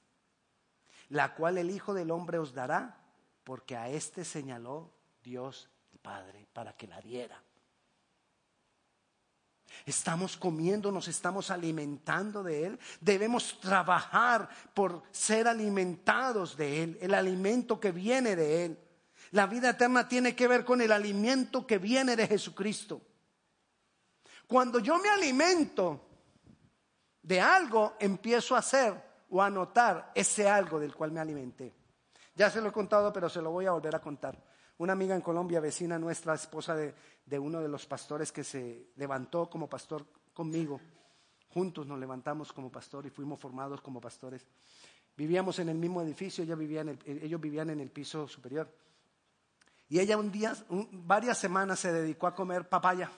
la 1.09 1.35
cual 1.35 1.57
el 1.57 1.71
Hijo 1.71 1.93
del 1.93 2.09
Hombre 2.09 2.39
os 2.39 2.53
dará, 2.53 3.03
porque 3.43 3.75
a 3.75 3.89
éste 3.89 4.23
señaló 4.23 4.93
Dios 5.21 5.69
el 5.91 5.99
Padre 5.99 6.47
para 6.53 6.71
que 6.71 6.87
la 6.87 7.01
diera. 7.01 7.43
Estamos 9.85 10.37
comiendo, 10.37 10.89
nos 10.89 11.09
estamos 11.09 11.51
alimentando 11.51 12.43
de 12.43 12.67
Él. 12.67 12.79
Debemos 13.01 13.59
trabajar 13.59 14.47
por 14.73 15.03
ser 15.11 15.49
alimentados 15.49 16.55
de 16.55 16.83
Él, 16.83 16.97
el 17.01 17.13
alimento 17.13 17.77
que 17.77 17.91
viene 17.91 18.37
de 18.37 18.63
Él. 18.63 18.90
La 19.31 19.47
vida 19.47 19.71
eterna 19.71 20.07
tiene 20.07 20.35
que 20.35 20.47
ver 20.47 20.65
con 20.65 20.81
el 20.81 20.91
alimento 20.91 21.65
que 21.65 21.77
viene 21.77 22.15
de 22.15 22.27
Jesucristo. 22.27 23.01
Cuando 24.47 24.79
yo 24.79 24.99
me 24.99 25.09
alimento 25.09 26.01
de 27.21 27.39
algo, 27.39 27.95
empiezo 27.99 28.55
a 28.55 28.59
hacer 28.59 28.93
o 29.29 29.41
a 29.41 29.49
notar 29.49 30.11
ese 30.13 30.49
algo 30.49 30.79
del 30.79 30.93
cual 30.93 31.11
me 31.11 31.21
alimenté. 31.21 31.73
Ya 32.35 32.49
se 32.49 32.59
lo 32.59 32.69
he 32.69 32.73
contado, 32.73 33.13
pero 33.13 33.29
se 33.29 33.41
lo 33.41 33.51
voy 33.51 33.65
a 33.65 33.71
volver 33.71 33.95
a 33.95 34.01
contar. 34.01 34.37
Una 34.79 34.93
amiga 34.93 35.15
en 35.15 35.21
Colombia, 35.21 35.61
vecina 35.61 35.97
nuestra, 35.97 36.33
esposa 36.33 36.75
de, 36.75 36.93
de 37.25 37.39
uno 37.39 37.61
de 37.61 37.69
los 37.69 37.85
pastores 37.85 38.31
que 38.31 38.43
se 38.43 38.89
levantó 38.97 39.49
como 39.49 39.69
pastor 39.69 40.05
conmigo. 40.33 40.81
Juntos 41.49 41.87
nos 41.87 41.99
levantamos 41.99 42.51
como 42.51 42.69
pastor 42.69 43.05
y 43.05 43.09
fuimos 43.09 43.39
formados 43.39 43.79
como 43.79 44.01
pastores. 44.01 44.45
Vivíamos 45.15 45.59
en 45.59 45.69
el 45.69 45.77
mismo 45.77 46.01
edificio, 46.01 46.43
ella 46.43 46.55
vivía 46.55 46.81
en 46.81 46.89
el, 46.89 46.99
ellos 47.05 47.39
vivían 47.39 47.69
en 47.69 47.79
el 47.79 47.91
piso 47.91 48.27
superior. 48.27 48.69
Y 49.91 49.99
ella 49.99 50.15
un 50.15 50.31
día, 50.31 50.55
varias 50.69 51.37
semanas 51.37 51.81
se 51.81 51.91
dedicó 51.91 52.25
a 52.25 52.33
comer 52.33 52.69
papaya. 52.69 53.11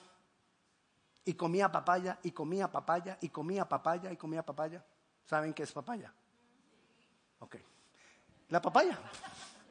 Y 1.24 1.36
comía 1.36 1.72
papaya, 1.72 2.18
y 2.24 2.32
comía 2.32 2.68
papaya, 2.72 3.16
y 3.22 3.30
comía 3.30 3.70
papaya, 3.70 4.12
y 4.12 4.18
comía 4.18 4.42
papaya. 4.42 4.84
¿Saben 5.24 5.54
qué 5.54 5.62
es 5.62 5.72
papaya? 5.72 6.12
Ok. 7.38 7.58
La 8.50 8.60
papaya. 8.60 8.98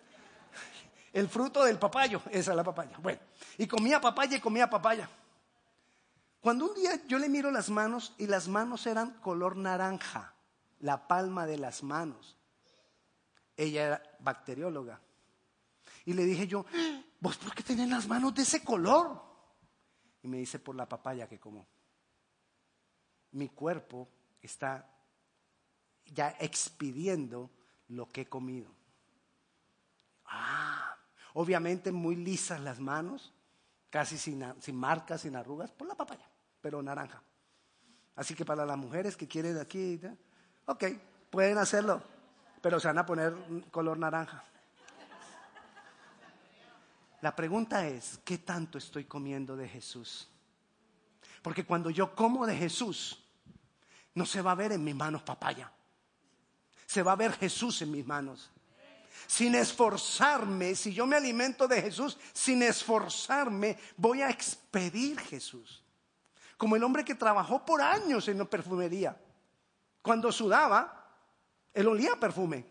El 1.12 1.28
fruto 1.28 1.64
del 1.64 1.76
papayo, 1.76 2.22
esa 2.30 2.52
es 2.52 2.56
la 2.56 2.62
papaya. 2.62 2.96
Bueno, 2.98 3.18
y 3.58 3.66
comía 3.66 4.00
papaya 4.00 4.36
y 4.36 4.40
comía 4.40 4.70
papaya. 4.70 5.08
Cuando 6.40 6.66
un 6.66 6.74
día 6.76 7.04
yo 7.08 7.18
le 7.18 7.28
miro 7.28 7.50
las 7.50 7.68
manos 7.68 8.14
y 8.16 8.28
las 8.28 8.46
manos 8.46 8.86
eran 8.86 9.10
color 9.14 9.56
naranja, 9.56 10.34
la 10.78 11.08
palma 11.08 11.46
de 11.46 11.58
las 11.58 11.82
manos. 11.82 12.36
Ella 13.56 13.86
era 13.86 14.02
bacterióloga. 14.20 15.00
Y 16.04 16.12
le 16.14 16.24
dije 16.24 16.46
yo, 16.46 16.64
¿vos 17.20 17.36
por 17.36 17.54
qué 17.54 17.62
tenés 17.62 17.88
las 17.88 18.08
manos 18.08 18.34
de 18.34 18.42
ese 18.42 18.62
color? 18.64 19.22
Y 20.22 20.28
me 20.28 20.38
dice, 20.38 20.58
por 20.58 20.74
la 20.74 20.88
papaya 20.88 21.28
que 21.28 21.38
como. 21.38 21.66
Mi 23.32 23.48
cuerpo 23.48 24.08
está 24.40 24.88
ya 26.06 26.36
expidiendo 26.38 27.50
lo 27.88 28.08
que 28.08 28.22
he 28.22 28.26
comido. 28.26 28.70
Ah, 30.26 30.96
obviamente 31.34 31.92
muy 31.92 32.16
lisas 32.16 32.60
las 32.60 32.80
manos, 32.80 33.32
casi 33.90 34.18
sin, 34.18 34.44
sin 34.60 34.76
marcas, 34.76 35.22
sin 35.22 35.36
arrugas, 35.36 35.70
por 35.72 35.86
la 35.86 35.94
papaya, 35.94 36.28
pero 36.60 36.82
naranja. 36.82 37.22
Así 38.14 38.34
que 38.34 38.44
para 38.44 38.66
las 38.66 38.76
mujeres 38.76 39.16
que 39.16 39.28
quieren 39.28 39.58
aquí, 39.58 40.00
ok, 40.66 40.84
pueden 41.30 41.58
hacerlo, 41.58 42.02
pero 42.60 42.78
se 42.78 42.88
van 42.88 42.98
a 42.98 43.06
poner 43.06 43.34
color 43.70 43.98
naranja. 43.98 44.44
La 47.22 47.34
pregunta 47.34 47.88
es, 47.88 48.20
¿qué 48.24 48.38
tanto 48.38 48.76
estoy 48.76 49.04
comiendo 49.04 49.56
de 49.56 49.68
Jesús? 49.68 50.28
Porque 51.40 51.64
cuando 51.64 51.88
yo 51.88 52.14
como 52.14 52.46
de 52.46 52.56
Jesús, 52.56 53.24
no 54.14 54.26
se 54.26 54.42
va 54.42 54.52
a 54.52 54.56
ver 54.56 54.72
en 54.72 54.84
mis 54.84 54.94
manos 54.94 55.22
papaya. 55.22 55.72
Se 56.86 57.02
va 57.02 57.12
a 57.12 57.16
ver 57.16 57.32
Jesús 57.32 57.80
en 57.80 57.90
mis 57.90 58.06
manos 58.06 58.52
sin 59.26 59.54
esforzarme, 59.54 60.74
si 60.74 60.92
yo 60.92 61.06
me 61.06 61.16
alimento 61.16 61.66
de 61.68 61.80
Jesús, 61.80 62.18
sin 62.32 62.62
esforzarme, 62.62 63.78
voy 63.96 64.22
a 64.22 64.30
expedir 64.30 65.18
Jesús. 65.20 65.82
Como 66.56 66.76
el 66.76 66.84
hombre 66.84 67.04
que 67.04 67.14
trabajó 67.14 67.64
por 67.64 67.80
años 67.80 68.28
en 68.28 68.38
la 68.38 68.44
perfumería. 68.44 69.18
Cuando 70.00 70.30
sudaba, 70.30 71.16
él 71.72 71.88
olía 71.88 72.16
perfume. 72.16 72.66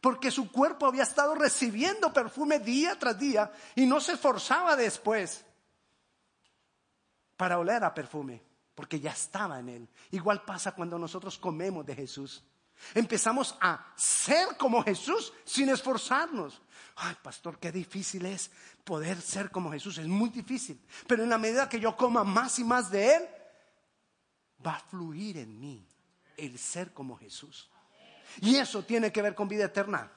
Porque 0.00 0.30
su 0.30 0.50
cuerpo 0.50 0.86
había 0.86 1.02
estado 1.02 1.34
recibiendo 1.34 2.12
perfume 2.12 2.58
día 2.58 2.98
tras 2.98 3.18
día 3.18 3.52
y 3.74 3.86
no 3.86 4.00
se 4.00 4.12
esforzaba 4.12 4.76
después 4.76 5.44
para 7.36 7.58
oler 7.58 7.84
a 7.84 7.94
perfume, 7.94 8.42
porque 8.74 9.00
ya 9.00 9.12
estaba 9.12 9.58
en 9.58 9.68
él. 9.68 9.88
Igual 10.10 10.42
pasa 10.42 10.72
cuando 10.72 10.98
nosotros 10.98 11.38
comemos 11.38 11.84
de 11.84 11.94
Jesús. 11.94 12.44
Empezamos 12.94 13.56
a 13.60 13.92
ser 13.96 14.56
como 14.56 14.82
Jesús 14.82 15.32
sin 15.44 15.68
esforzarnos. 15.68 16.60
Ay, 16.96 17.16
pastor, 17.22 17.58
qué 17.58 17.70
difícil 17.70 18.26
es 18.26 18.50
poder 18.84 19.20
ser 19.20 19.50
como 19.50 19.70
Jesús. 19.70 19.98
Es 19.98 20.06
muy 20.06 20.30
difícil. 20.30 20.80
Pero 21.06 21.22
en 21.22 21.30
la 21.30 21.38
medida 21.38 21.68
que 21.68 21.80
yo 21.80 21.96
coma 21.96 22.24
más 22.24 22.58
y 22.58 22.64
más 22.64 22.90
de 22.90 23.16
Él, 23.16 23.28
va 24.66 24.76
a 24.76 24.80
fluir 24.80 25.38
en 25.38 25.58
mí 25.60 25.86
el 26.36 26.58
ser 26.58 26.92
como 26.92 27.16
Jesús. 27.16 27.70
Y 28.40 28.56
eso 28.56 28.84
tiene 28.84 29.12
que 29.12 29.22
ver 29.22 29.34
con 29.34 29.48
vida 29.48 29.64
eterna. 29.64 30.10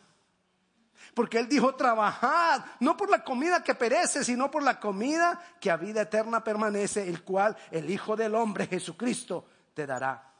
Porque 1.13 1.37
Él 1.37 1.47
dijo, 1.47 1.75
trabajad, 1.75 2.65
no 2.79 2.97
por 2.97 3.09
la 3.09 3.23
comida 3.23 3.63
que 3.63 3.75
perece, 3.75 4.23
sino 4.23 4.49
por 4.49 4.63
la 4.63 4.79
comida 4.79 5.41
que 5.59 5.69
a 5.69 5.77
vida 5.77 6.01
eterna 6.01 6.43
permanece, 6.43 7.07
el 7.07 7.23
cual 7.23 7.55
el 7.71 7.89
Hijo 7.89 8.15
del 8.15 8.35
Hombre, 8.35 8.67
Jesucristo, 8.67 9.45
te 9.73 9.85
dará. 9.85 10.31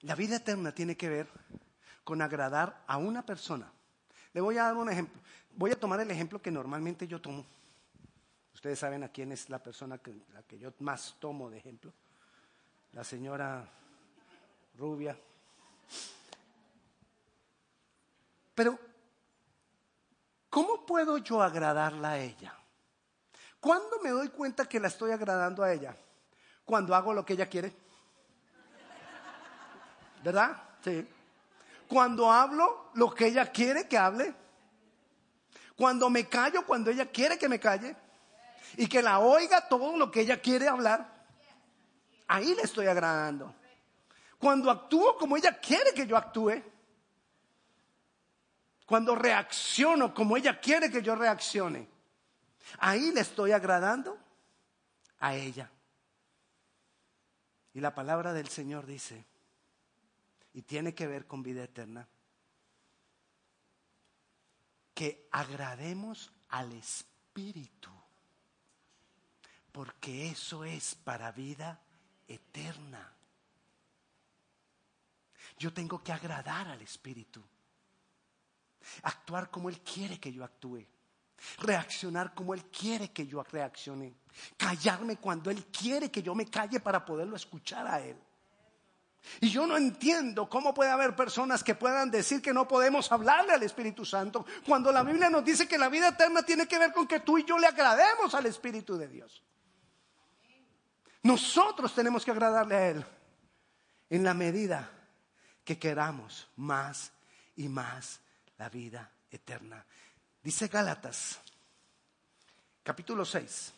La 0.00 0.14
vida 0.14 0.36
eterna 0.36 0.72
tiene 0.72 0.96
que 0.96 1.08
ver 1.08 1.28
con 2.02 2.20
agradar 2.20 2.82
a 2.86 2.98
una 2.98 3.24
persona. 3.24 3.72
Le 4.32 4.40
voy 4.40 4.58
a 4.58 4.64
dar 4.64 4.76
un 4.76 4.90
ejemplo. 4.90 5.20
Voy 5.56 5.70
a 5.70 5.78
tomar 5.78 6.00
el 6.00 6.10
ejemplo 6.10 6.42
que 6.42 6.50
normalmente 6.50 7.06
yo 7.06 7.20
tomo. 7.20 7.46
Ustedes 8.52 8.78
saben 8.78 9.02
a 9.04 9.08
quién 9.08 9.32
es 9.32 9.48
la 9.48 9.62
persona 9.62 9.98
que, 9.98 10.14
que 10.46 10.58
yo 10.58 10.72
más 10.80 11.16
tomo 11.20 11.48
de 11.48 11.58
ejemplo. 11.58 11.92
La 12.94 13.02
señora 13.02 13.68
rubia. 14.78 15.18
Pero, 18.54 18.78
¿cómo 20.48 20.86
puedo 20.86 21.18
yo 21.18 21.42
agradarla 21.42 22.10
a 22.10 22.18
ella? 22.18 22.54
¿Cuándo 23.58 23.98
me 24.00 24.10
doy 24.10 24.28
cuenta 24.28 24.66
que 24.66 24.78
la 24.78 24.86
estoy 24.86 25.10
agradando 25.10 25.64
a 25.64 25.72
ella? 25.72 25.96
Cuando 26.64 26.94
hago 26.94 27.12
lo 27.12 27.24
que 27.24 27.32
ella 27.32 27.48
quiere. 27.48 27.74
¿Verdad? 30.22 30.56
Sí. 30.84 31.08
Cuando 31.88 32.30
hablo 32.30 32.90
lo 32.94 33.12
que 33.12 33.26
ella 33.26 33.50
quiere 33.50 33.88
que 33.88 33.98
hable. 33.98 34.32
Cuando 35.76 36.08
me 36.10 36.28
callo 36.28 36.64
cuando 36.64 36.90
ella 36.90 37.10
quiere 37.10 37.36
que 37.38 37.48
me 37.48 37.58
calle. 37.58 37.96
Y 38.76 38.86
que 38.86 39.02
la 39.02 39.18
oiga 39.18 39.68
todo 39.68 39.96
lo 39.96 40.12
que 40.12 40.20
ella 40.20 40.40
quiere 40.40 40.68
hablar. 40.68 41.13
Ahí 42.26 42.54
le 42.54 42.62
estoy 42.62 42.86
agradando. 42.86 43.54
Cuando 44.38 44.70
actúo 44.70 45.16
como 45.16 45.36
ella 45.36 45.58
quiere 45.58 45.92
que 45.94 46.06
yo 46.06 46.16
actúe. 46.16 46.62
Cuando 48.86 49.14
reacciono 49.14 50.14
como 50.14 50.36
ella 50.36 50.60
quiere 50.60 50.90
que 50.90 51.02
yo 51.02 51.14
reaccione. 51.14 51.88
Ahí 52.78 53.12
le 53.12 53.20
estoy 53.20 53.52
agradando 53.52 54.18
a 55.20 55.34
ella. 55.34 55.70
Y 57.72 57.80
la 57.80 57.94
palabra 57.94 58.32
del 58.32 58.48
Señor 58.48 58.86
dice, 58.86 59.24
y 60.52 60.62
tiene 60.62 60.94
que 60.94 61.06
ver 61.06 61.26
con 61.26 61.42
vida 61.42 61.64
eterna, 61.64 62.06
que 64.94 65.28
agrademos 65.32 66.32
al 66.50 66.72
Espíritu, 66.72 67.90
porque 69.72 70.28
eso 70.28 70.64
es 70.64 70.94
para 70.94 71.32
vida 71.32 71.80
eterna. 72.28 73.12
Yo 75.58 75.72
tengo 75.72 76.02
que 76.02 76.12
agradar 76.12 76.68
al 76.68 76.82
Espíritu, 76.82 77.42
actuar 79.02 79.50
como 79.50 79.68
Él 79.68 79.80
quiere 79.80 80.18
que 80.18 80.32
yo 80.32 80.44
actúe, 80.44 80.84
reaccionar 81.58 82.34
como 82.34 82.54
Él 82.54 82.64
quiere 82.66 83.10
que 83.12 83.26
yo 83.26 83.42
reaccione, 83.42 84.14
callarme 84.56 85.16
cuando 85.16 85.50
Él 85.50 85.66
quiere 85.66 86.10
que 86.10 86.22
yo 86.22 86.34
me 86.34 86.46
calle 86.46 86.80
para 86.80 87.04
poderlo 87.04 87.36
escuchar 87.36 87.86
a 87.86 88.00
Él. 88.00 88.16
Y 89.40 89.48
yo 89.48 89.66
no 89.66 89.76
entiendo 89.76 90.48
cómo 90.48 90.74
puede 90.74 90.90
haber 90.90 91.16
personas 91.16 91.64
que 91.64 91.74
puedan 91.74 92.10
decir 92.10 92.42
que 92.42 92.52
no 92.52 92.68
podemos 92.68 93.10
hablarle 93.10 93.52
al 93.54 93.62
Espíritu 93.62 94.04
Santo 94.04 94.44
cuando 94.66 94.92
la 94.92 95.02
Biblia 95.02 95.30
nos 95.30 95.44
dice 95.44 95.66
que 95.66 95.78
la 95.78 95.88
vida 95.88 96.08
eterna 96.08 96.42
tiene 96.42 96.68
que 96.68 96.78
ver 96.78 96.92
con 96.92 97.06
que 97.06 97.20
tú 97.20 97.38
y 97.38 97.44
yo 97.44 97.58
le 97.58 97.66
agrademos 97.66 98.34
al 98.34 98.46
Espíritu 98.46 98.96
de 98.98 99.08
Dios. 99.08 99.42
Nosotros 101.24 101.94
tenemos 101.94 102.22
que 102.22 102.30
agradarle 102.30 102.74
a 102.76 102.90
Él 102.90 103.06
en 104.10 104.22
la 104.22 104.34
medida 104.34 104.90
que 105.64 105.78
queramos 105.78 106.46
más 106.56 107.12
y 107.56 107.66
más 107.66 108.20
la 108.58 108.68
vida 108.68 109.10
eterna. 109.30 109.84
Dice 110.42 110.68
Gálatas, 110.68 111.40
capítulo 112.82 113.24
6, 113.24 113.72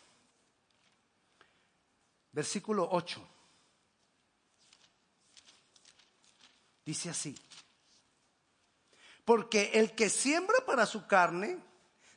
versículo 2.33 2.85
8. 2.91 3.25
Dice 6.85 7.09
así. 7.09 7.33
Porque 9.23 9.71
el 9.73 9.95
que 9.95 10.09
siembra 10.09 10.57
para 10.65 10.85
su 10.85 11.07
carne, 11.07 11.57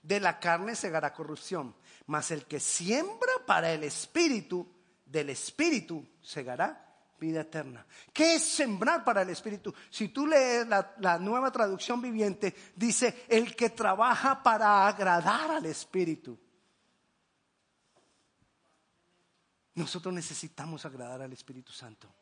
de 0.03 0.19
la 0.19 0.41
carne 0.41 0.75
segará 0.75 1.15
corrupción. 1.15 1.73
Mas 2.07 2.33
el 2.33 2.47
que 2.47 2.59
siembra 2.59 3.31
para 3.47 3.73
el 3.73 3.85
espíritu, 3.85 4.67
del 5.11 5.31
espíritu 5.31 6.07
segará 6.23 6.87
vida 7.19 7.43
eterna. 7.43 7.85
¿Qué 8.13 8.37
es 8.37 8.45
sembrar 8.45 9.05
para 9.05 9.23
el 9.23 9.31
espíritu? 9.31 9.75
Si 9.91 10.09
tú 10.09 10.27
lees 10.27 10.67
la, 10.67 11.19
nueva 11.19 11.51
traducción 11.51 12.01
viviente, 12.01 12.55
dice 12.77 13.25
el 13.29 13.55
que 13.55 13.71
trabaja 13.71 14.43
para 14.43 14.87
agradar 14.87 15.51
al 15.51 15.67
espíritu. 15.67 16.39
Nosotros 19.75 20.13
necesitamos 20.13 20.85
agradar 20.85 21.23
al 21.23 21.33
Espíritu 21.33 21.73
Santo. 21.73 22.13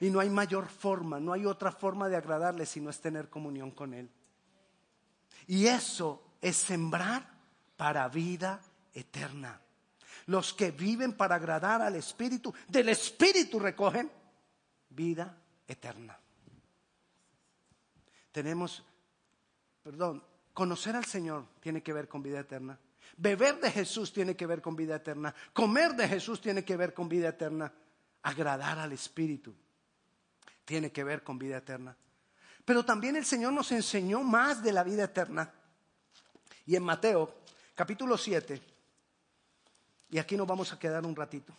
Y 0.00 0.08
no 0.08 0.20
hay 0.20 0.30
mayor 0.30 0.68
forma, 0.68 1.20
no 1.20 1.32
hay 1.32 1.44
otra 1.44 1.70
forma 1.70 2.08
de 2.08 2.16
agradarle 2.16 2.64
sino 2.64 2.88
es 2.88 3.00
tener 3.00 3.28
comunión 3.28 3.72
con 3.72 3.92
Él. 3.92 4.10
Y 5.46 5.66
eso 5.66 6.22
es 6.40 6.56
sembrar 6.56 7.28
para 7.76 8.08
vida 8.08 8.60
eterna. 8.94 9.60
Los 10.30 10.54
que 10.54 10.70
viven 10.70 11.14
para 11.14 11.34
agradar 11.34 11.82
al 11.82 11.96
Espíritu, 11.96 12.54
del 12.68 12.90
Espíritu 12.90 13.58
recogen 13.58 14.08
vida 14.90 15.36
eterna. 15.66 16.16
Tenemos, 18.30 18.84
perdón, 19.82 20.22
conocer 20.54 20.94
al 20.94 21.04
Señor 21.04 21.46
tiene 21.58 21.82
que 21.82 21.92
ver 21.92 22.06
con 22.06 22.22
vida 22.22 22.38
eterna. 22.38 22.78
Beber 23.16 23.58
de 23.58 23.72
Jesús 23.72 24.12
tiene 24.12 24.36
que 24.36 24.46
ver 24.46 24.62
con 24.62 24.76
vida 24.76 24.94
eterna. 24.94 25.34
Comer 25.52 25.96
de 25.96 26.06
Jesús 26.06 26.40
tiene 26.40 26.64
que 26.64 26.76
ver 26.76 26.94
con 26.94 27.08
vida 27.08 27.30
eterna. 27.30 27.72
Agradar 28.22 28.78
al 28.78 28.92
Espíritu 28.92 29.52
tiene 30.64 30.92
que 30.92 31.02
ver 31.02 31.24
con 31.24 31.40
vida 31.40 31.56
eterna. 31.56 31.96
Pero 32.64 32.84
también 32.84 33.16
el 33.16 33.24
Señor 33.24 33.52
nos 33.52 33.72
enseñó 33.72 34.22
más 34.22 34.62
de 34.62 34.72
la 34.72 34.84
vida 34.84 35.02
eterna. 35.02 35.52
Y 36.66 36.76
en 36.76 36.84
Mateo, 36.84 37.40
capítulo 37.74 38.16
7, 38.16 38.69
y 40.10 40.18
aquí 40.18 40.36
nos 40.36 40.46
vamos 40.46 40.72
a 40.72 40.78
quedar 40.78 41.04
un 41.06 41.14
ratito. 41.14 41.54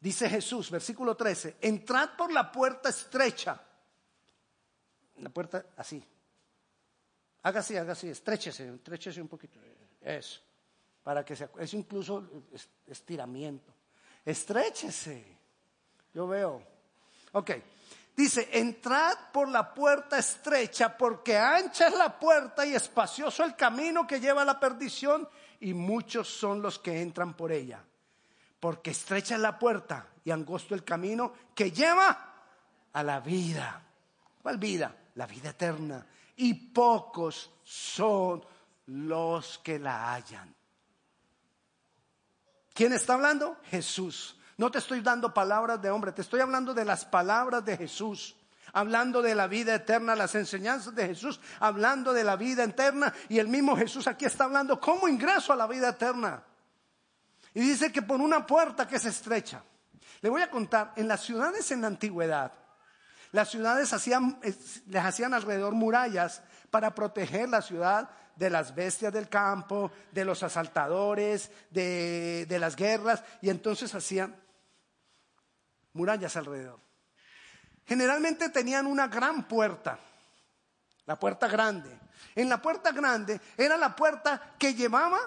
Dice 0.00 0.28
Jesús, 0.28 0.70
versículo 0.70 1.16
13, 1.16 1.56
entrad 1.60 2.16
por 2.16 2.32
la 2.32 2.50
puerta 2.50 2.88
estrecha. 2.88 3.60
La 5.18 5.30
puerta 5.30 5.66
así. 5.76 6.02
Haga 7.42 7.60
así, 7.60 7.76
haga 7.76 7.92
así, 7.92 8.08
estréchese, 8.08 8.74
estréchese 8.74 9.20
un 9.20 9.28
poquito. 9.28 9.58
Eso. 10.00 10.40
Para 11.02 11.24
que 11.24 11.36
se, 11.36 11.48
es 11.58 11.74
incluso 11.74 12.44
estiramiento. 12.86 13.72
Estréchese. 14.24 15.36
Yo 16.12 16.26
veo 16.26 16.76
Ok. 17.36 17.50
Dice, 18.16 18.48
entrad 18.52 19.14
por 19.30 19.46
la 19.46 19.74
puerta 19.74 20.18
estrecha, 20.18 20.96
porque 20.96 21.36
ancha 21.36 21.88
es 21.88 21.94
la 21.94 22.18
puerta 22.18 22.64
y 22.64 22.74
espacioso 22.74 23.44
el 23.44 23.54
camino 23.54 24.06
que 24.06 24.18
lleva 24.18 24.40
a 24.40 24.46
la 24.46 24.58
perdición, 24.58 25.28
y 25.60 25.74
muchos 25.74 26.28
son 26.28 26.62
los 26.62 26.78
que 26.78 27.00
entran 27.00 27.34
por 27.34 27.52
ella. 27.52 27.82
Porque 28.60 28.90
estrecha 28.90 29.34
es 29.34 29.40
la 29.40 29.58
puerta 29.58 30.08
y 30.24 30.30
angosto 30.30 30.74
el 30.74 30.84
camino 30.84 31.32
que 31.54 31.70
lleva 31.70 32.34
a 32.92 33.02
la 33.02 33.20
vida. 33.20 33.82
¿Cuál 34.42 34.58
vida? 34.58 34.94
La 35.14 35.26
vida 35.26 35.50
eterna. 35.50 36.06
Y 36.36 36.54
pocos 36.54 37.50
son 37.62 38.44
los 38.86 39.58
que 39.58 39.78
la 39.78 40.14
hallan. 40.14 40.54
¿Quién 42.72 42.92
está 42.92 43.14
hablando? 43.14 43.56
Jesús. 43.64 44.36
No 44.58 44.70
te 44.70 44.78
estoy 44.78 45.00
dando 45.00 45.34
palabras 45.34 45.80
de 45.82 45.90
hombre, 45.90 46.12
te 46.12 46.22
estoy 46.22 46.40
hablando 46.40 46.72
de 46.72 46.84
las 46.84 47.04
palabras 47.04 47.64
de 47.64 47.76
Jesús. 47.76 48.35
Hablando 48.76 49.22
de 49.22 49.34
la 49.34 49.46
vida 49.46 49.74
eterna, 49.74 50.14
las 50.14 50.34
enseñanzas 50.34 50.94
de 50.94 51.06
Jesús, 51.06 51.40
hablando 51.60 52.12
de 52.12 52.22
la 52.22 52.36
vida 52.36 52.62
eterna. 52.62 53.10
Y 53.30 53.38
el 53.38 53.48
mismo 53.48 53.74
Jesús 53.74 54.06
aquí 54.06 54.26
está 54.26 54.44
hablando 54.44 54.78
cómo 54.78 55.08
ingreso 55.08 55.54
a 55.54 55.56
la 55.56 55.66
vida 55.66 55.88
eterna. 55.88 56.42
Y 57.54 57.60
dice 57.60 57.90
que 57.90 58.02
por 58.02 58.20
una 58.20 58.46
puerta 58.46 58.86
que 58.86 58.98
se 58.98 59.08
estrecha. 59.08 59.62
Le 60.20 60.28
voy 60.28 60.42
a 60.42 60.50
contar, 60.50 60.92
en 60.96 61.08
las 61.08 61.22
ciudades 61.22 61.70
en 61.70 61.80
la 61.80 61.86
antigüedad, 61.86 62.52
las 63.32 63.48
ciudades 63.48 63.94
hacían, 63.94 64.38
les 64.42 65.02
hacían 65.02 65.32
alrededor 65.32 65.72
murallas 65.72 66.42
para 66.70 66.94
proteger 66.94 67.48
la 67.48 67.62
ciudad 67.62 68.10
de 68.34 68.50
las 68.50 68.74
bestias 68.74 69.10
del 69.10 69.30
campo, 69.30 69.90
de 70.12 70.26
los 70.26 70.42
asaltadores, 70.42 71.50
de, 71.70 72.44
de 72.46 72.58
las 72.58 72.76
guerras, 72.76 73.24
y 73.40 73.48
entonces 73.48 73.94
hacían 73.94 74.36
murallas 75.94 76.36
alrededor. 76.36 76.85
Generalmente 77.86 78.48
tenían 78.48 78.86
una 78.86 79.06
gran 79.06 79.44
puerta, 79.44 79.98
la 81.06 81.16
puerta 81.16 81.46
grande. 81.46 81.98
En 82.34 82.48
la 82.48 82.60
puerta 82.60 82.90
grande 82.92 83.40
era 83.56 83.76
la 83.76 83.94
puerta 83.94 84.54
que 84.58 84.74
llevaba 84.74 85.20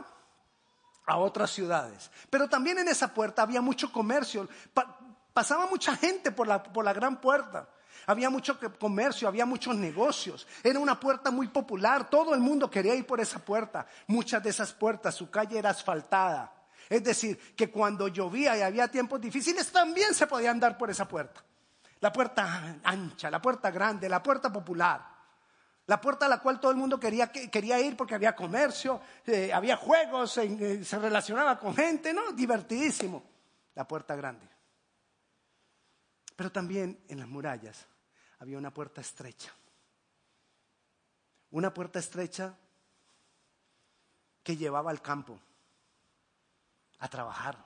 a 1.05 1.17
otras 1.17 1.51
ciudades. 1.51 2.11
Pero 2.29 2.47
también 2.47 2.77
en 2.77 2.87
esa 2.87 3.13
puerta 3.13 3.41
había 3.41 3.61
mucho 3.61 3.91
comercio. 3.91 4.47
pasaba 5.33 5.67
mucha 5.67 5.95
gente 5.95 6.31
por 6.31 6.47
la, 6.47 6.61
por 6.61 6.85
la 6.85 6.93
gran 6.93 7.19
puerta. 7.19 7.67
Había 8.05 8.29
mucho 8.29 8.57
comercio, 8.77 9.27
había 9.27 9.45
muchos 9.45 9.75
negocios. 9.75 10.47
Era 10.63 10.79
una 10.79 10.99
puerta 10.99 11.31
muy 11.31 11.47
popular. 11.47 12.09
Todo 12.09 12.33
el 12.33 12.39
mundo 12.39 12.69
quería 12.69 12.93
ir 12.95 13.05
por 13.05 13.19
esa 13.19 13.39
puerta. 13.39 13.85
Muchas 14.07 14.43
de 14.43 14.49
esas 14.49 14.73
puertas, 14.73 15.15
su 15.15 15.29
calle 15.29 15.57
era 15.57 15.69
asfaltada. 15.69 16.53
Es 16.89 17.03
decir, 17.03 17.37
que 17.55 17.69
cuando 17.69 18.07
llovía 18.07 18.57
y 18.57 18.61
había 18.61 18.87
tiempos 18.87 19.21
difíciles, 19.21 19.71
también 19.71 20.13
se 20.13 20.27
podía 20.27 20.51
andar 20.51 20.77
por 20.77 20.89
esa 20.89 21.07
puerta. 21.07 21.43
La 22.01 22.13
puerta 22.13 22.79
ancha, 22.83 23.29
la 23.29 23.41
puerta 23.41 23.71
grande, 23.71 24.07
la 24.07 24.23
puerta 24.23 24.51
popular. 24.51 25.19
La 25.85 25.99
puerta 25.99 26.27
a 26.27 26.29
la 26.29 26.39
cual 26.39 26.59
todo 26.59 26.71
el 26.71 26.77
mundo 26.77 26.99
quería, 26.99 27.31
quería 27.31 27.79
ir 27.79 27.97
porque 27.97 28.13
había 28.13 28.35
comercio, 28.35 29.01
eh, 29.25 29.51
había 29.51 29.75
juegos, 29.75 30.37
eh, 30.37 30.83
se 30.83 30.99
relacionaba 30.99 31.57
con 31.57 31.75
gente, 31.75 32.13
¿no? 32.13 32.31
Divertidísimo. 32.31 33.23
La 33.73 33.87
puerta 33.87 34.15
grande. 34.15 34.47
Pero 36.35 36.51
también 36.51 37.03
en 37.07 37.19
las 37.19 37.27
murallas 37.27 37.87
había 38.37 38.57
una 38.57 38.71
puerta 38.71 39.01
estrecha. 39.01 39.51
Una 41.51 41.73
puerta 41.73 41.99
estrecha 41.99 42.55
que 44.43 44.55
llevaba 44.55 44.91
al 44.91 45.01
campo 45.01 45.39
a 46.99 47.07
trabajar, 47.07 47.57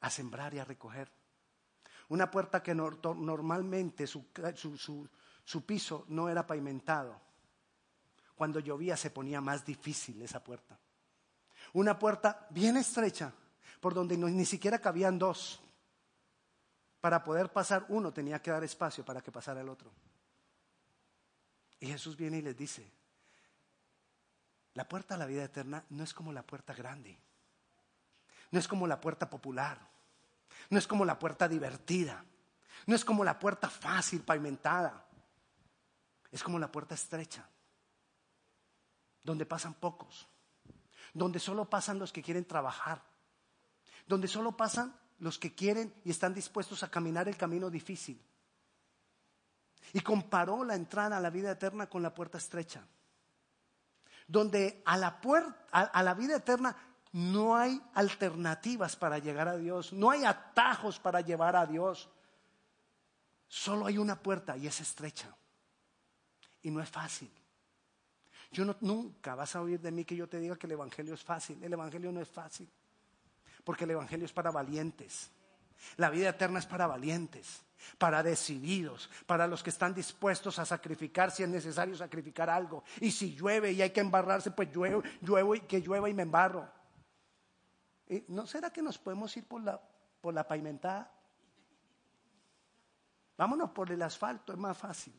a 0.00 0.10
sembrar 0.10 0.52
y 0.54 0.58
a 0.58 0.64
recoger. 0.64 1.10
Una 2.08 2.30
puerta 2.30 2.62
que 2.62 2.74
normalmente 2.74 4.06
su, 4.06 4.24
piso 5.66 6.04
no 6.08 6.28
era 6.28 6.46
pavimentado. 6.46 7.20
Cuando 8.34 8.60
llovía 8.60 8.96
se 8.96 9.10
ponía 9.10 9.40
más 9.40 9.64
difícil 9.64 10.20
esa 10.22 10.42
puerta. 10.42 10.78
Una 11.72 11.98
puerta 11.98 12.46
bien 12.50 12.76
estrecha, 12.76 13.32
por 13.80 13.94
donde 13.94 14.16
ni 14.16 14.44
siquiera 14.44 14.78
cabían 14.78 15.18
dos. 15.18 15.60
Para 17.00 17.22
poder 17.22 17.52
pasar 17.52 17.86
uno 17.88 18.12
tenía 18.12 18.40
que 18.40 18.50
dar 18.50 18.64
espacio 18.64 19.04
para 19.04 19.20
que 19.20 19.32
pasara 19.32 19.60
el 19.60 19.68
otro. 19.68 19.90
Y 21.80 21.86
Jesús 21.86 22.16
viene 22.16 22.38
y 22.38 22.42
les 22.42 22.56
dice, 22.56 22.90
la 24.74 24.88
puerta 24.88 25.14
a 25.14 25.18
la 25.18 25.26
vida 25.26 25.44
eterna 25.44 25.84
no 25.90 26.02
es 26.02 26.12
como 26.12 26.32
la 26.32 26.42
puerta 26.42 26.74
grande. 26.74 27.18
No 28.50 28.58
es 28.58 28.68
como 28.68 28.86
la 28.86 29.00
puerta 29.00 29.30
popular. 29.30 29.93
No 30.70 30.78
es 30.78 30.86
como 30.86 31.04
la 31.04 31.18
puerta 31.18 31.48
divertida. 31.48 32.24
No 32.86 32.94
es 32.94 33.04
como 33.04 33.24
la 33.24 33.38
puerta 33.38 33.68
fácil, 33.68 34.22
pavimentada. 34.22 35.04
Es 36.30 36.42
como 36.42 36.58
la 36.58 36.70
puerta 36.70 36.94
estrecha, 36.94 37.48
donde 39.22 39.46
pasan 39.46 39.74
pocos, 39.74 40.26
donde 41.12 41.38
solo 41.38 41.70
pasan 41.70 42.00
los 42.00 42.12
que 42.12 42.24
quieren 42.24 42.44
trabajar, 42.44 43.02
donde 44.06 44.26
solo 44.26 44.56
pasan 44.56 44.98
los 45.20 45.38
que 45.38 45.54
quieren 45.54 45.94
y 46.04 46.10
están 46.10 46.34
dispuestos 46.34 46.82
a 46.82 46.90
caminar 46.90 47.28
el 47.28 47.36
camino 47.36 47.70
difícil. 47.70 48.20
Y 49.92 50.00
comparó 50.00 50.64
la 50.64 50.74
entrada 50.74 51.18
a 51.18 51.20
la 51.20 51.30
vida 51.30 51.52
eterna 51.52 51.88
con 51.88 52.02
la 52.02 52.12
puerta 52.12 52.38
estrecha, 52.38 52.84
donde 54.26 54.82
a 54.84 54.96
la, 54.96 55.20
puerta, 55.20 55.56
a 55.70 56.02
la 56.02 56.14
vida 56.14 56.36
eterna 56.36 56.76
no 57.14 57.54
hay 57.54 57.80
alternativas 57.94 58.96
para 58.96 59.20
llegar 59.20 59.46
a 59.46 59.56
Dios, 59.56 59.92
no 59.92 60.10
hay 60.10 60.24
atajos 60.24 60.98
para 60.98 61.20
llevar 61.20 61.54
a 61.54 61.64
Dios. 61.64 62.10
Solo 63.46 63.86
hay 63.86 63.98
una 63.98 64.20
puerta 64.20 64.56
y 64.56 64.66
es 64.66 64.80
estrecha. 64.80 65.32
Y 66.62 66.72
no 66.72 66.82
es 66.82 66.90
fácil. 66.90 67.30
Yo 68.50 68.64
no, 68.64 68.74
nunca 68.80 69.36
vas 69.36 69.54
a 69.54 69.62
oír 69.62 69.80
de 69.80 69.92
mí 69.92 70.04
que 70.04 70.16
yo 70.16 70.28
te 70.28 70.40
diga 70.40 70.56
que 70.56 70.66
el 70.66 70.72
Evangelio 70.72 71.14
es 71.14 71.22
fácil. 71.22 71.62
El 71.62 71.72
Evangelio 71.72 72.10
no 72.10 72.20
es 72.20 72.28
fácil. 72.28 72.68
Porque 73.62 73.84
el 73.84 73.92
Evangelio 73.92 74.26
es 74.26 74.32
para 74.32 74.50
valientes. 74.50 75.30
La 75.96 76.10
vida 76.10 76.30
eterna 76.30 76.58
es 76.58 76.66
para 76.66 76.88
valientes, 76.88 77.62
para 77.96 78.24
decididos, 78.24 79.08
para 79.26 79.46
los 79.46 79.62
que 79.62 79.70
están 79.70 79.94
dispuestos 79.94 80.58
a 80.58 80.64
sacrificar 80.64 81.30
si 81.30 81.44
es 81.44 81.48
necesario 81.48 81.96
sacrificar 81.96 82.50
algo. 82.50 82.82
Y 83.00 83.12
si 83.12 83.36
llueve 83.36 83.70
y 83.70 83.82
hay 83.82 83.90
que 83.90 84.00
embarrarse, 84.00 84.50
pues 84.50 84.68
lluevo, 84.72 85.54
y 85.54 85.60
que 85.60 85.80
llueva 85.80 86.10
y 86.10 86.14
me 86.14 86.22
embarro. 86.22 86.68
¿No 88.28 88.46
será 88.46 88.70
que 88.70 88.82
nos 88.82 88.98
podemos 88.98 89.36
ir 89.36 89.46
por 89.46 89.62
la, 89.62 89.80
por 90.20 90.34
la 90.34 90.46
pavimentada? 90.46 91.10
Vámonos 93.36 93.70
por 93.70 93.90
el 93.90 94.02
asfalto, 94.02 94.52
es 94.52 94.58
más 94.58 94.76
fácil. 94.76 95.14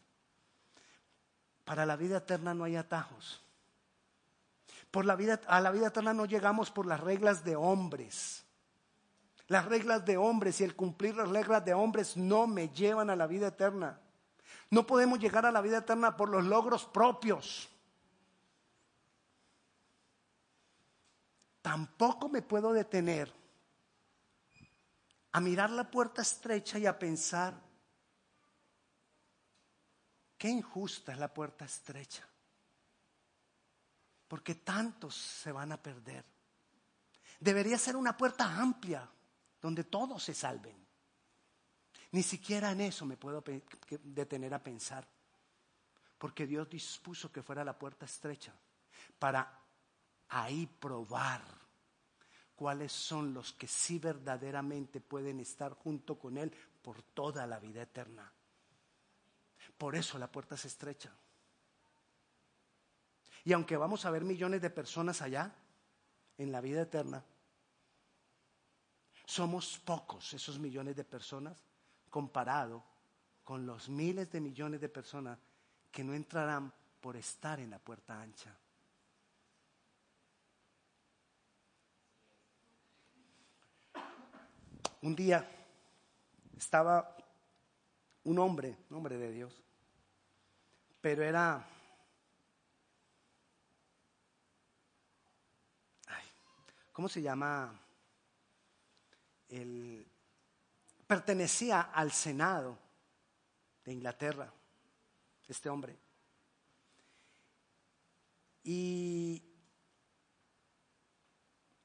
Para 1.64 1.86
la 1.86 1.96
vida 1.96 2.18
eterna 2.18 2.54
no 2.54 2.64
hay 2.64 2.76
atajos. 2.76 3.44
Por 4.92 5.06
la 5.06 5.16
vida, 5.16 5.42
a 5.48 5.60
la 5.60 5.72
vida 5.72 5.88
eterna 5.88 6.14
no 6.14 6.26
llegamos 6.26 6.72
por 6.72 6.86
las 6.86 7.00
reglas 7.00 7.44
de 7.44 7.56
hombres. 7.56 8.46
Las 9.48 9.66
reglas 9.66 10.06
de 10.06 10.18
hombres 10.18 10.62
y 10.62 10.64
el 10.64 10.76
cumplir 10.76 11.16
las 11.16 11.30
reglas 11.30 11.66
de 11.66 11.74
hombres 11.74 12.16
no 12.18 12.48
me 12.48 12.70
llevan 12.70 13.10
a 13.10 13.16
la 13.16 13.28
vida 13.28 13.48
eterna. 13.48 14.00
No 14.70 14.88
podemos 14.88 15.20
llegar 15.20 15.46
a 15.46 15.52
la 15.52 15.62
vida 15.62 15.80
eterna 15.80 16.16
por 16.16 16.30
los 16.30 16.44
logros 16.46 16.86
propios. 16.86 17.70
Tampoco 21.66 22.30
me 22.30 22.44
puedo 22.44 22.72
detener 22.74 23.34
a 25.32 25.42
mirar 25.42 25.72
la 25.72 25.90
puerta 25.90 26.22
estrecha 26.22 26.78
y 26.78 26.86
a 26.86 27.00
pensar, 27.00 27.60
qué 30.38 30.48
injusta 30.48 31.12
es 31.12 31.18
la 31.18 31.34
puerta 31.34 31.66
estrecha, 31.66 32.24
porque 34.28 34.54
tantos 34.54 35.16
se 35.16 35.52
van 35.52 35.72
a 35.72 35.82
perder. 35.82 36.24
Debería 37.40 37.80
ser 37.80 37.96
una 37.96 38.16
puerta 38.16 38.46
amplia 38.46 39.10
donde 39.60 39.86
todos 39.86 40.24
se 40.24 40.36
salven. 40.36 40.86
Ni 42.12 42.22
siquiera 42.22 42.74
en 42.74 42.82
eso 42.82 43.08
me 43.08 43.18
puedo 43.18 43.44
detener 44.04 44.54
a 44.54 44.62
pensar, 44.62 45.08
porque 46.20 46.46
Dios 46.46 46.70
dispuso 46.70 47.32
que 47.32 47.42
fuera 47.42 47.66
la 47.66 47.76
puerta 47.76 48.06
estrecha 48.06 48.54
para 49.18 49.65
ahí 50.30 50.68
probar 50.68 51.42
cuáles 52.56 52.92
son 52.92 53.34
los 53.34 53.54
que 53.54 53.68
sí 53.68 54.00
verdaderamente 54.00 55.02
pueden 55.02 55.40
estar 55.40 55.74
junto 55.74 56.18
con 56.18 56.38
Él 56.38 56.52
por 56.82 57.02
toda 57.02 57.46
la 57.46 57.60
vida 57.60 57.82
eterna. 57.82 58.32
Por 59.78 59.96
eso 59.96 60.18
la 60.18 60.32
puerta 60.32 60.56
se 60.56 60.68
estrecha. 60.68 61.12
Y 63.44 63.54
aunque 63.54 63.78
vamos 63.78 64.06
a 64.06 64.12
ver 64.12 64.24
millones 64.24 64.62
de 64.62 64.70
personas 64.70 65.22
allá, 65.22 65.54
en 66.38 66.52
la 66.52 66.62
vida 66.62 66.82
eterna, 66.82 67.24
somos 69.26 69.78
pocos 69.80 70.34
esos 70.34 70.60
millones 70.60 70.96
de 70.96 71.04
personas 71.04 71.64
comparado 72.10 72.84
con 73.44 73.66
los 73.66 73.90
miles 73.90 74.32
de 74.32 74.42
millones 74.42 74.82
de 74.82 74.90
personas 74.90 75.38
que 75.92 76.04
no 76.04 76.14
entrarán 76.14 76.74
por 77.00 77.16
estar 77.16 77.60
en 77.60 77.70
la 77.70 77.80
puerta 77.80 78.22
ancha. 78.22 78.58
Un 85.06 85.16
día 85.16 85.48
estaba 86.58 87.16
un 88.24 88.40
hombre, 88.40 88.76
un 88.90 88.98
hombre 88.98 89.20
de 89.20 89.32
Dios, 89.32 89.64
pero 91.00 91.24
era... 91.24 91.64
¿Cómo 96.92 97.08
se 97.08 97.22
llama? 97.22 97.80
El, 99.48 100.08
pertenecía 101.06 101.82
al 101.82 102.12
Senado 102.12 102.76
de 103.84 103.94
Inglaterra, 103.94 104.52
este 105.48 105.70
hombre. 105.70 105.96
Y 108.64 109.44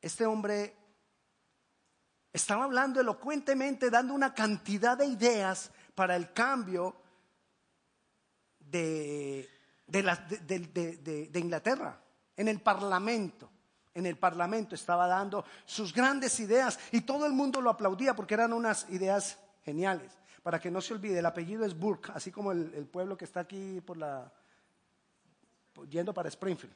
este 0.00 0.24
hombre 0.24 0.79
estaba 2.32 2.64
hablando 2.64 3.00
elocuentemente, 3.00 3.90
dando 3.90 4.14
una 4.14 4.34
cantidad 4.34 4.96
de 4.96 5.06
ideas 5.06 5.70
para 5.94 6.16
el 6.16 6.32
cambio 6.32 6.96
de, 8.58 9.48
de, 9.86 11.30
Inglaterra, 11.34 12.00
en 12.36 12.48
el 12.48 12.60
Parlamento. 12.60 13.50
En 13.92 14.06
el 14.06 14.16
Parlamento 14.16 14.76
estaba 14.76 15.08
dando 15.08 15.44
sus 15.64 15.92
grandes 15.92 16.38
ideas 16.38 16.78
y 16.92 17.00
todo 17.00 17.26
el 17.26 17.32
mundo 17.32 17.60
lo 17.60 17.70
aplaudía 17.70 18.14
porque 18.14 18.34
eran 18.34 18.52
unas 18.52 18.88
ideas 18.90 19.38
geniales. 19.64 20.12
Para 20.44 20.60
que 20.60 20.70
no 20.70 20.80
se 20.80 20.94
olvide, 20.94 21.18
el 21.18 21.26
apellido 21.26 21.64
es 21.66 21.76
Burke, 21.76 22.12
así 22.14 22.30
como 22.30 22.52
el, 22.52 22.72
el 22.74 22.86
pueblo 22.86 23.16
que 23.16 23.24
está 23.24 23.40
aquí 23.40 23.80
por 23.80 23.96
la, 23.96 24.32
yendo 25.90 26.14
para 26.14 26.28
Springfield. 26.28 26.74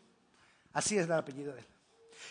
Así 0.73 0.99
es 0.99 1.07
el 1.07 1.13
apellido 1.13 1.55
de 1.55 1.61
él. 1.61 1.67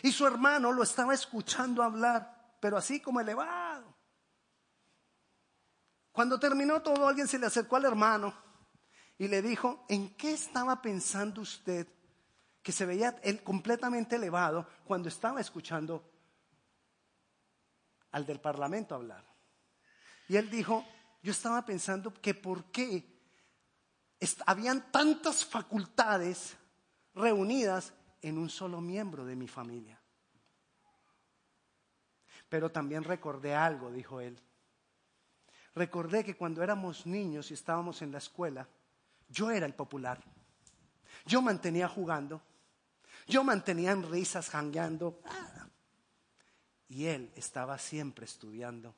Y 0.03 0.12
su 0.12 0.27
hermano 0.27 0.71
lo 0.71 0.83
estaba 0.83 1.13
escuchando 1.13 1.81
hablar 1.81 2.42
pero 2.63 2.78
así 2.78 3.02
como 3.02 3.19
elevado. 3.19 3.93
Cuando 6.13 6.39
terminó 6.39 6.82
todo, 6.82 7.10
alguien 7.10 7.28
se 7.28 7.38
le 7.38 7.45
acercó 7.45 7.76
al 7.76 7.84
hermano 7.84 8.34
y 9.17 9.28
le 9.28 9.41
dijo, 9.41 9.86
¿en 9.89 10.15
qué 10.15 10.32
estaba 10.32 10.82
pensando 10.82 11.41
usted 11.41 11.86
que 12.62 12.71
se 12.71 12.86
veía 12.86 13.19
él 13.21 13.43
completamente 13.43 14.15
elevado 14.15 14.65
cuando 14.86 15.10
estaba 15.10 15.41
escuchando 15.41 16.10
al 18.12 18.26
del 18.26 18.39
Parlamento 18.39 18.95
hablar? 18.95 19.26
Y 20.30 20.38
él 20.38 20.49
dijo, 20.49 20.86
yo 21.21 21.34
estaba 21.34 21.65
pensando 21.65 22.13
que 22.13 22.34
por 22.34 22.71
qué 22.71 23.06
habían 24.45 24.89
tantas 24.89 25.43
facultades 25.43 26.56
reunidas 27.13 27.91
en 28.21 28.38
un 28.38 28.49
solo 28.49 28.80
miembro 28.80 29.26
de 29.26 29.36
mi 29.36 29.49
familia. 29.49 30.02
Pero 32.53 32.71
también 32.71 33.03
recordé 33.03 33.55
algo, 33.55 33.91
dijo 33.91 34.21
él. 34.21 34.39
Recordé 35.73 36.23
que 36.23 36.37
cuando 36.37 36.61
éramos 36.61 37.07
niños 37.07 37.49
y 37.49 37.55
estábamos 37.55 38.03
en 38.03 38.11
la 38.11 38.19
escuela, 38.19 38.69
yo 39.27 39.49
era 39.49 39.65
el 39.65 39.73
popular. 39.73 40.23
Yo 41.25 41.41
mantenía 41.41 41.87
jugando. 41.87 42.43
Yo 43.25 43.43
mantenía 43.43 43.89
en 43.89 44.07
risas, 44.07 44.51
jangueando. 44.51 45.19
Y 46.89 47.05
él 47.05 47.31
estaba 47.35 47.79
siempre 47.79 48.25
estudiando. 48.25 48.93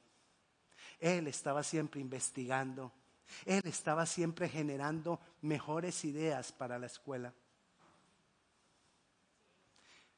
Él 0.99 1.25
estaba 1.27 1.63
siempre 1.63 2.01
investigando. 2.01 2.91
Él 3.45 3.61
estaba 3.63 4.05
siempre 4.05 4.49
generando 4.49 5.21
mejores 5.43 6.03
ideas 6.03 6.51
para 6.51 6.77
la 6.77 6.87
escuela. 6.87 7.33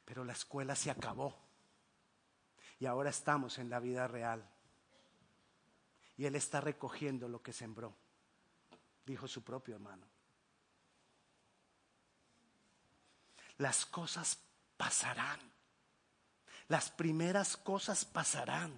Pero 0.06 0.26
la 0.26 0.34
escuela 0.34 0.76
se 0.76 0.90
acabó. 0.90 1.47
Y 2.80 2.86
ahora 2.86 3.10
estamos 3.10 3.58
en 3.58 3.70
la 3.70 3.80
vida 3.80 4.08
real. 4.08 4.48
Y 6.18 6.26
Él 6.26 6.36
está 6.36 6.62
recogiendo 6.62 7.28
lo 7.28 7.42
que 7.42 7.54
sembró, 7.54 7.96
dijo 9.06 9.28
su 9.28 9.44
propio 9.44 9.76
hermano. 9.76 10.06
Las 13.58 13.86
cosas 13.86 14.38
pasarán. 14.78 15.40
Las 16.68 16.90
primeras 16.92 17.58
cosas 17.58 18.04
pasarán. 18.06 18.74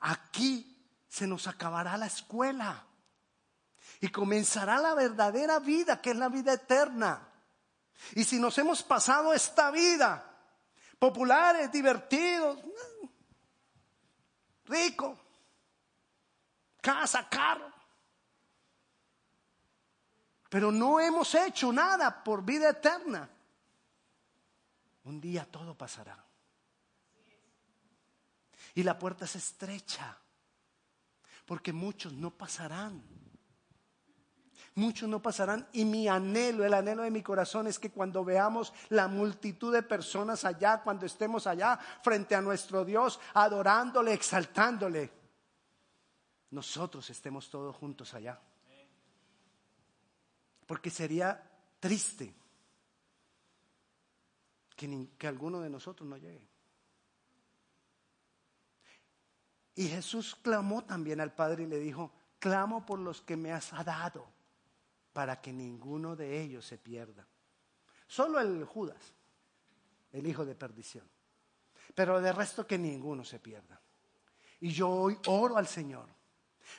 Aquí 0.00 0.76
se 1.08 1.26
nos 1.26 1.46
acabará 1.46 1.96
la 1.96 2.06
escuela 2.06 2.86
y 4.00 4.08
comenzará 4.08 4.78
la 4.78 4.94
verdadera 4.94 5.58
vida, 5.58 6.00
que 6.00 6.10
es 6.10 6.16
la 6.16 6.28
vida 6.28 6.54
eterna. 6.54 7.28
Y 8.14 8.24
si 8.24 8.38
nos 8.38 8.56
hemos 8.58 8.82
pasado 8.82 9.34
esta 9.34 9.70
vida, 9.70 10.29
populares, 11.00 11.72
divertidos, 11.72 12.58
rico, 14.66 15.18
casa, 16.80 17.26
carro, 17.28 17.72
pero 20.50 20.70
no 20.70 21.00
hemos 21.00 21.34
hecho 21.34 21.72
nada 21.72 22.22
por 22.22 22.44
vida 22.44 22.68
eterna, 22.68 23.30
un 25.04 25.20
día 25.20 25.46
todo 25.50 25.74
pasará. 25.74 26.22
Y 28.74 28.82
la 28.82 28.98
puerta 28.98 29.24
es 29.24 29.36
estrecha, 29.36 30.18
porque 31.46 31.72
muchos 31.72 32.12
no 32.12 32.30
pasarán. 32.30 33.19
Muchos 34.76 35.08
no 35.08 35.20
pasarán 35.20 35.68
y 35.72 35.84
mi 35.84 36.06
anhelo, 36.06 36.64
el 36.64 36.74
anhelo 36.74 37.02
de 37.02 37.10
mi 37.10 37.22
corazón 37.22 37.66
es 37.66 37.78
que 37.78 37.90
cuando 37.90 38.24
veamos 38.24 38.72
la 38.88 39.08
multitud 39.08 39.72
de 39.72 39.82
personas 39.82 40.44
allá, 40.44 40.80
cuando 40.82 41.06
estemos 41.06 41.46
allá 41.46 41.78
frente 42.02 42.34
a 42.34 42.40
nuestro 42.40 42.84
Dios, 42.84 43.18
adorándole, 43.34 44.12
exaltándole, 44.12 45.10
nosotros 46.50 47.08
estemos 47.10 47.50
todos 47.50 47.74
juntos 47.76 48.14
allá. 48.14 48.40
Porque 50.66 50.90
sería 50.90 51.42
triste 51.80 52.32
que, 54.76 55.08
que 55.18 55.26
alguno 55.26 55.60
de 55.60 55.70
nosotros 55.70 56.08
no 56.08 56.16
llegue. 56.16 56.48
Y 59.74 59.88
Jesús 59.88 60.36
clamó 60.36 60.84
también 60.84 61.20
al 61.20 61.32
Padre 61.32 61.64
y 61.64 61.66
le 61.66 61.80
dijo, 61.80 62.12
clamo 62.38 62.86
por 62.86 62.98
los 62.98 63.20
que 63.20 63.36
me 63.36 63.52
has 63.52 63.72
dado, 63.84 64.28
para 65.20 65.38
que 65.38 65.52
ninguno 65.52 66.16
de 66.16 66.40
ellos 66.40 66.64
se 66.64 66.78
pierda. 66.78 67.26
Solo 68.06 68.40
el 68.40 68.64
Judas, 68.64 69.12
el 70.12 70.26
hijo 70.26 70.46
de 70.46 70.54
perdición. 70.54 71.06
Pero 71.94 72.22
de 72.22 72.32
resto 72.32 72.66
que 72.66 72.78
ninguno 72.78 73.22
se 73.22 73.38
pierda. 73.38 73.78
Y 74.60 74.70
yo 74.70 74.88
hoy 74.88 75.18
oro 75.26 75.58
al 75.58 75.66
Señor 75.66 76.06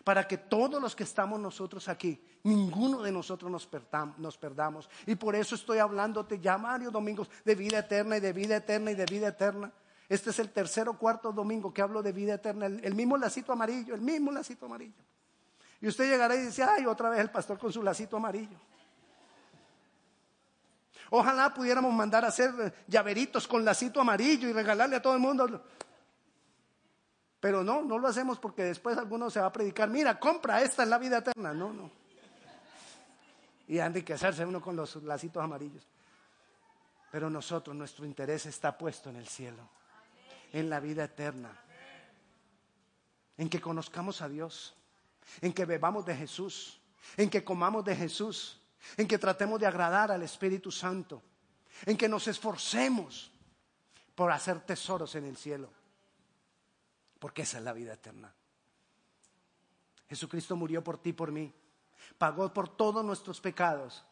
para 0.04 0.28
que 0.28 0.40
todos 0.40 0.82
los 0.82 0.96
que 0.96 1.04
estamos 1.04 1.40
nosotros 1.40 1.88
aquí, 1.88 2.20
ninguno 2.42 3.04
de 3.04 3.12
nosotros 3.12 3.52
nos, 3.52 3.68
perdamos. 4.38 4.90
Y 5.06 5.14
por 5.14 5.36
eso 5.36 5.54
estoy 5.54 5.78
hablándote 5.78 6.40
ya, 6.40 6.58
Mario 6.58 6.90
Domingos, 6.90 7.30
de 7.46 7.54
vida 7.54 7.78
eterna 7.78 8.18
y 8.18 8.22
de 8.22 8.34
vida 8.34 8.56
eterna 8.56 8.90
y 8.90 8.96
de 8.96 9.06
vida 9.06 9.28
eterna. 9.28 9.72
Este 10.10 10.32
es 10.32 10.40
el 10.40 10.50
tercer 10.50 10.90
o 10.90 10.98
cuarto 10.98 11.32
domingo 11.32 11.72
que 11.72 11.84
hablo 11.84 12.02
de 12.02 12.12
vida 12.12 12.34
eterna. 12.34 12.66
El, 12.66 12.96
mismo 12.96 13.18
lacito 13.18 13.52
amarillo, 13.52 13.94
el 13.94 14.02
mismo 14.02 14.32
lacito 14.32 14.66
amarillo. 14.66 15.04
Y 15.82 15.88
usted 15.88 16.10
llegará 16.10 16.36
y 16.36 16.46
dice, 16.46 16.64
ay, 16.64 16.86
otra 16.86 17.10
vez 17.10 17.20
el 17.20 17.32
pastor 17.32 17.58
con 17.58 17.72
su 17.74 17.82
lacito 17.82 18.18
amarillo. 18.18 18.58
Ojalá 21.10 21.54
pudiéramos 21.54 21.94
mandar 21.94 22.24
a 22.24 22.30
hacer 22.30 22.86
llaveritos 22.88 23.48
con 23.48 23.66
lacito 23.66 24.00
amarillo 24.00 24.48
y 24.48 24.54
regalarle 24.54 24.96
a 24.96 25.02
todo 25.02 25.14
el 25.14 25.20
mundo. 25.20 25.64
Pero 27.40 27.64
no, 27.64 27.82
no 27.82 27.98
lo 27.98 28.08
hacemos 28.08 28.40
porque 28.40 28.64
después 28.64 28.98
alguno 28.98 29.30
se 29.30 29.40
va 29.40 29.48
a 29.48 29.52
predicar, 29.52 29.90
mira, 29.90 30.20
compra, 30.20 30.62
esta 30.62 30.84
es 30.84 30.90
la 30.90 31.00
vida 31.00 31.18
eterna. 31.18 31.54
No, 31.54 31.74
no. 31.74 31.92
Y 33.68 33.80
han 33.80 33.94
que 33.94 34.14
hacerse 34.14 34.46
uno 34.46 34.62
con 34.62 34.76
los 34.76 34.96
lacitos 35.04 35.44
amarillos. 35.44 35.88
Pero 37.12 37.30
nosotros, 37.30 37.76
nuestro 37.76 38.06
interés 38.06 38.46
está 38.46 38.78
puesto 38.78 39.10
en 39.10 39.18
el 39.18 39.28
cielo 39.28 39.68
en 40.52 40.70
la 40.70 40.80
vida 40.80 41.06
eterna. 41.06 41.58
En 43.38 43.50
que 43.50 43.62
conozcamos 43.62 44.22
a 44.22 44.30
Dios, 44.30 44.76
en 45.40 45.54
que 45.54 45.66
bebamos 45.66 46.06
de 46.06 46.16
Jesús, 46.16 46.82
en 47.18 47.30
que 47.30 47.44
comamos 47.44 47.86
de 47.86 47.96
Jesús, 47.96 48.60
en 48.98 49.08
que 49.08 49.18
tratemos 49.18 49.60
de 49.60 49.68
agradar 49.68 50.12
al 50.12 50.24
Espíritu 50.24 50.72
Santo, 50.72 51.22
en 51.86 51.98
que 51.98 52.10
nos 52.10 52.28
esforcemos 52.28 53.32
por 54.16 54.32
hacer 54.32 54.60
tesoros 54.62 55.16
en 55.16 55.26
el 55.26 55.38
cielo, 55.38 55.70
porque 57.20 57.44
esa 57.44 57.60
es 57.60 57.64
la 57.64 57.74
vida 57.74 57.94
eterna. 57.94 58.34
Jesucristo 60.10 60.56
murió 60.56 60.84
por 60.84 60.98
ti 60.98 61.14
por 61.14 61.32
mí, 61.32 61.54
pagó 62.18 62.52
por 62.54 62.68
todos 62.68 63.06
nuestros 63.06 63.40
pecados 63.40 64.04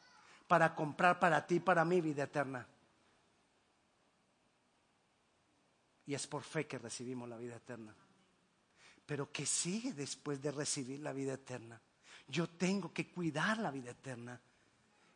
para 0.48 0.74
comprar 0.74 1.20
para 1.20 1.46
ti 1.46 1.56
y 1.56 1.60
para 1.60 1.84
mí 1.84 2.00
vida 2.00 2.24
eterna. 2.24 2.66
Y 6.06 6.16
es 6.16 6.26
por 6.26 6.42
fe 6.42 6.66
que 6.66 6.80
recibimos 6.80 7.30
la 7.30 7.38
vida 7.38 7.58
eterna. 7.58 7.94
Pero 9.10 9.32
¿qué 9.32 9.44
sigue 9.44 9.94
después 9.94 10.40
de 10.40 10.52
recibir 10.52 11.00
la 11.00 11.12
vida 11.12 11.34
eterna? 11.34 11.82
Yo 12.28 12.48
tengo 12.48 12.94
que 12.94 13.10
cuidar 13.10 13.58
la 13.58 13.72
vida 13.72 13.90
eterna. 13.90 14.40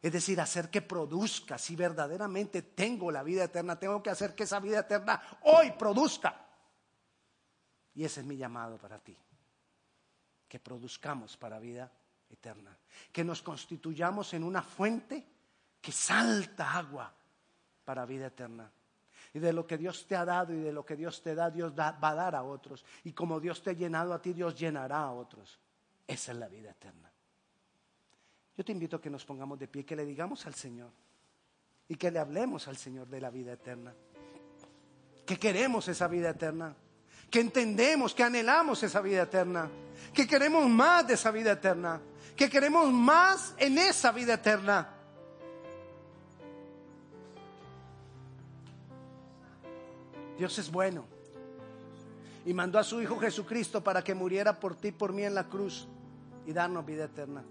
Es 0.02 0.12
decir, 0.12 0.42
hacer 0.42 0.72
que 0.72 0.82
produzca. 0.82 1.60
Si 1.60 1.76
verdaderamente 1.76 2.64
tengo 2.64 3.12
la 3.12 3.22
vida 3.22 3.44
eterna, 3.44 3.78
tengo 3.78 4.02
que 4.02 4.10
hacer 4.10 4.34
que 4.34 4.46
esa 4.46 4.60
vida 4.60 4.80
eterna 4.80 5.22
hoy 5.44 5.74
produzca. 5.78 6.44
Y 7.94 8.04
ese 8.04 8.22
es 8.22 8.26
mi 8.26 8.36
llamado 8.36 8.80
para 8.80 8.98
ti. 8.98 9.16
Que 10.48 10.60
produzcamos 10.60 11.38
para 11.38 11.60
vida 11.60 11.92
eterna. 12.32 12.76
Que 13.12 13.24
nos 13.24 13.44
constituyamos 13.44 14.34
en 14.34 14.44
una 14.44 14.64
fuente 14.64 15.24
que 15.80 15.92
salta 15.92 16.74
agua 16.74 17.14
para 17.86 18.08
vida 18.08 18.26
eterna. 18.26 18.72
Y 19.34 19.40
de 19.40 19.52
lo 19.52 19.66
que 19.66 19.78
Dios 19.78 20.06
te 20.08 20.16
ha 20.16 20.26
dado 20.26 20.54
y 20.54 20.60
de 20.60 20.72
lo 20.72 20.86
que 20.86 20.96
Dios 20.96 21.22
te 21.22 21.34
da, 21.34 21.50
Dios 21.50 21.74
va 21.74 21.98
a 22.00 22.16
dar 22.16 22.36
a 22.36 22.44
otros. 22.44 22.86
Y 23.04 23.14
como 23.14 23.40
Dios 23.40 23.64
te 23.64 23.72
ha 23.72 23.74
llenado 23.74 24.14
a 24.14 24.22
ti, 24.22 24.34
Dios 24.34 24.56
llenará 24.56 25.00
a 25.00 25.12
otros. 25.12 25.60
Esa 26.08 26.32
es 26.32 26.38
la 26.38 26.48
vida 26.48 26.72
eterna. 26.72 27.12
Yo 28.56 28.64
te 28.64 28.72
invito 28.72 28.98
a 28.98 29.02
que 29.02 29.10
nos 29.10 29.26
pongamos 29.26 29.58
de 29.58 29.68
pie, 29.68 29.84
que 29.84 29.96
le 29.96 30.06
digamos 30.06 30.46
al 30.46 30.54
Señor 30.54 30.92
y 31.88 31.96
que 31.96 32.12
le 32.12 32.20
hablemos 32.20 32.68
al 32.68 32.78
Señor 32.78 33.08
de 33.08 33.20
la 33.20 33.30
vida 33.32 33.54
eterna. 33.54 33.94
Que 35.26 35.40
queremos 35.40 35.88
esa 35.88 36.08
vida 36.08 36.30
eterna. 36.30 36.76
Que 37.32 37.40
entendemos, 37.40 38.14
que 38.14 38.24
anhelamos 38.24 38.84
esa 38.84 39.02
vida 39.02 39.24
eterna. 39.24 39.70
Que 40.14 40.28
queremos 40.28 40.70
más 40.70 41.08
de 41.08 41.16
esa 41.16 41.32
vida 41.32 41.54
eterna. 41.54 42.00
Que 42.36 42.50
queremos 42.50 42.92
más 42.92 43.56
en 43.58 43.78
esa 43.80 44.12
vida 44.12 44.36
eterna. 44.36 44.90
Dios 50.38 50.58
es 50.60 50.72
bueno. 50.72 51.06
Y 52.46 52.54
mandó 52.54 52.80
a 52.80 52.84
su 52.84 53.02
Hijo 53.02 53.18
Jesucristo 53.20 53.84
para 53.84 54.04
que 54.04 54.14
muriera 54.14 54.60
por 54.60 54.76
ti 54.76 54.90
y 54.90 54.92
por 54.92 55.14
mí 55.14 55.24
en 55.24 55.36
la 55.36 55.48
cruz 55.48 55.88
y 56.46 56.52
darnos 56.52 56.86
vida 56.86 57.06
eterna. 57.06 57.44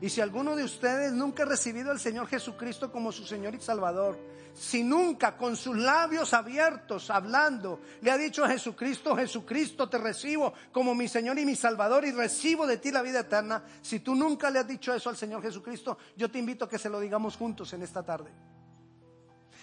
Y 0.00 0.10
si 0.10 0.20
alguno 0.20 0.54
de 0.56 0.64
ustedes 0.64 1.12
nunca 1.12 1.44
ha 1.44 1.46
recibido 1.46 1.90
al 1.90 1.98
Señor 1.98 2.26
Jesucristo 2.26 2.92
como 2.92 3.12
su 3.12 3.24
Señor 3.24 3.54
y 3.54 3.60
Salvador, 3.60 4.18
si 4.52 4.82
nunca 4.82 5.36
con 5.36 5.56
sus 5.56 5.76
labios 5.76 6.34
abiertos, 6.34 7.08
hablando, 7.10 7.80
le 8.02 8.10
ha 8.10 8.18
dicho 8.18 8.44
a 8.44 8.48
Jesucristo, 8.48 9.16
Jesucristo 9.16 9.88
te 9.88 9.98
recibo 9.98 10.52
como 10.70 10.94
mi 10.94 11.08
Señor 11.08 11.38
y 11.38 11.46
mi 11.46 11.56
Salvador 11.56 12.04
y 12.04 12.12
recibo 12.12 12.66
de 12.66 12.76
ti 12.76 12.90
la 12.90 13.02
vida 13.02 13.20
eterna, 13.20 13.62
si 13.80 14.00
tú 14.00 14.14
nunca 14.14 14.50
le 14.50 14.58
has 14.58 14.68
dicho 14.68 14.92
eso 14.94 15.08
al 15.08 15.16
Señor 15.16 15.42
Jesucristo, 15.42 15.96
yo 16.16 16.30
te 16.30 16.38
invito 16.38 16.66
a 16.66 16.68
que 16.68 16.78
se 16.78 16.90
lo 16.90 17.00
digamos 17.00 17.36
juntos 17.36 17.72
en 17.72 17.82
esta 17.82 18.02
tarde. 18.02 18.30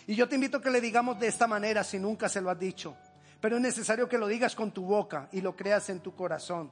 Y 0.07 0.15
yo 0.15 0.27
te 0.27 0.35
invito 0.35 0.57
a 0.57 0.61
que 0.61 0.69
le 0.69 0.81
digamos 0.81 1.19
de 1.19 1.27
esta 1.27 1.47
manera 1.47 1.83
si 1.83 1.99
nunca 1.99 2.27
se 2.27 2.41
lo 2.41 2.49
has 2.49 2.59
dicho. 2.59 2.95
Pero 3.39 3.57
es 3.57 3.61
necesario 3.61 4.07
que 4.07 4.17
lo 4.17 4.27
digas 4.27 4.55
con 4.55 4.71
tu 4.71 4.85
boca 4.85 5.29
y 5.31 5.41
lo 5.41 5.55
creas 5.55 5.89
en 5.89 5.99
tu 5.99 6.15
corazón. 6.15 6.71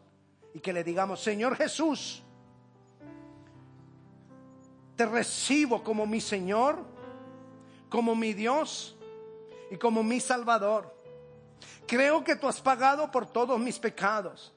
y 0.54 0.60
que 0.60 0.74
le 0.74 0.84
digamos, 0.84 1.22
Señor 1.22 1.56
Jesús, 1.56 2.22
te 4.98 5.06
recibo 5.06 5.82
como 5.82 6.06
mi 6.06 6.20
Señor, 6.20 6.84
como 7.89 8.15
mi 8.15 8.34
Dios 8.34 8.98
y 9.70 9.78
como 9.78 10.04
mi 10.04 10.20
Salvador. 10.20 10.94
Creo 11.88 12.24
que 12.24 12.36
tú 12.36 12.48
has 12.48 12.60
pagado 12.60 13.10
por 13.12 13.26
todos 13.26 13.58
mis 13.60 13.80
pecados, 13.80 14.54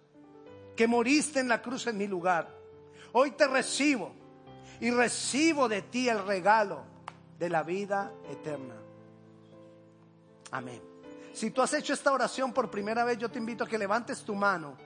que 0.77 0.89
moriste 0.89 1.39
en 1.39 1.49
la 1.49 1.63
cruz 1.63 1.87
en 1.87 1.97
mi 1.97 2.09
lugar. 2.09 2.49
Hoy 3.13 3.31
te 3.31 3.47
recibo 3.47 4.13
y 4.81 4.91
recibo 4.91 5.69
de 5.69 5.83
ti 5.83 6.09
el 6.09 6.27
regalo 6.27 6.94
de 7.39 7.49
la 7.49 7.63
vida 7.63 8.13
eterna. 8.31 8.75
Amén. 10.51 10.81
Si 11.33 11.51
tú 11.51 11.63
has 11.63 11.75
hecho 11.75 11.93
esta 11.93 12.13
oración 12.13 12.53
por 12.53 12.71
primera 12.71 13.05
vez, 13.05 13.19
yo 13.19 13.29
te 13.31 13.39
invito 13.39 13.65
a 13.65 13.67
que 13.67 13.77
levantes 13.77 14.23
tu 14.23 14.35
mano 14.35 14.77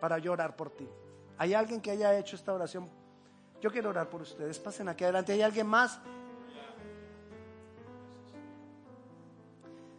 para 0.00 0.18
llorar 0.18 0.54
por 0.54 0.70
ti. 0.70 0.88
¿Hay 1.36 1.54
alguien 1.54 1.80
que 1.80 1.90
haya 1.90 2.16
hecho 2.16 2.36
esta 2.36 2.52
oración? 2.52 2.88
Yo 3.60 3.70
quiero 3.70 3.90
orar 3.90 4.08
por 4.08 4.22
ustedes. 4.22 4.58
Pasen 4.58 4.88
aquí 4.88 5.04
adelante. 5.04 5.32
¿Hay 5.32 5.42
alguien 5.42 5.66
más? 5.66 5.98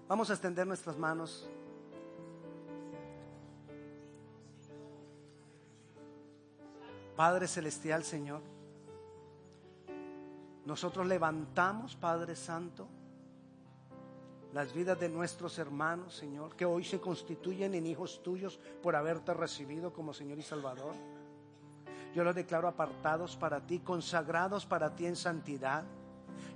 Vamos 0.08 0.30
a 0.30 0.34
extender 0.34 0.66
nuestras 0.66 0.98
manos. 0.98 1.48
Padre 7.16 7.48
Celestial, 7.50 8.06
Señor, 8.06 8.42
nosotros 10.70 11.08
levantamos, 11.08 11.96
Padre 11.96 12.36
Santo, 12.36 12.88
las 14.54 14.72
vidas 14.72 15.00
de 15.00 15.10
nuestros 15.10 15.58
hermanos, 15.58 16.16
Señor, 16.16 16.56
que 16.56 16.64
hoy 16.64 16.84
se 16.84 17.00
constituyen 17.00 17.74
en 17.74 17.88
hijos 17.88 18.22
tuyos 18.22 18.60
por 18.84 18.96
haberte 18.96 19.34
recibido 19.34 19.92
como 19.92 20.14
Señor 20.14 20.38
y 20.38 20.44
Salvador. 20.44 20.94
Yo 22.14 22.24
los 22.24 22.36
declaro 22.36 22.68
apartados 22.68 23.36
para 23.36 23.66
ti, 23.66 23.80
consagrados 23.80 24.68
para 24.68 24.96
ti 24.96 25.08
en 25.08 25.16
santidad. 25.16 25.86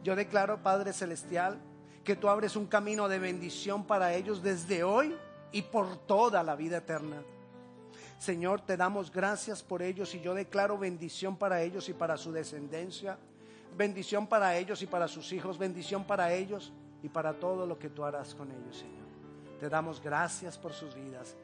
Yo 0.03 0.15
declaro, 0.15 0.61
Padre 0.61 0.93
Celestial, 0.93 1.59
que 2.03 2.15
tú 2.15 2.29
abres 2.29 2.55
un 2.55 2.67
camino 2.67 3.07
de 3.07 3.17
bendición 3.17 3.83
para 3.83 4.13
ellos 4.13 4.43
desde 4.43 4.83
hoy 4.83 5.15
y 5.51 5.63
por 5.63 5.97
toda 6.05 6.43
la 6.43 6.55
vida 6.55 6.77
eterna. 6.77 7.23
Señor, 8.19 8.61
te 8.61 8.77
damos 8.77 9.11
gracias 9.11 9.63
por 9.63 9.81
ellos 9.81 10.13
y 10.13 10.21
yo 10.21 10.35
declaro 10.35 10.77
bendición 10.77 11.35
para 11.35 11.63
ellos 11.63 11.89
y 11.89 11.93
para 11.93 12.15
su 12.15 12.31
descendencia, 12.31 13.17
bendición 13.75 14.27
para 14.27 14.55
ellos 14.57 14.81
y 14.81 14.87
para 14.87 15.07
sus 15.07 15.31
hijos, 15.33 15.57
bendición 15.57 16.03
para 16.05 16.33
ellos 16.33 16.71
y 17.01 17.09
para 17.09 17.33
todo 17.33 17.65
lo 17.65 17.77
que 17.77 17.89
tú 17.89 18.03
harás 18.03 18.33
con 18.33 18.51
ellos, 18.51 18.77
Señor. 18.77 19.03
Te 19.59 19.69
damos 19.69 20.01
gracias 20.01 20.57
por 20.57 20.73
sus 20.73 20.95
vidas. 20.95 21.35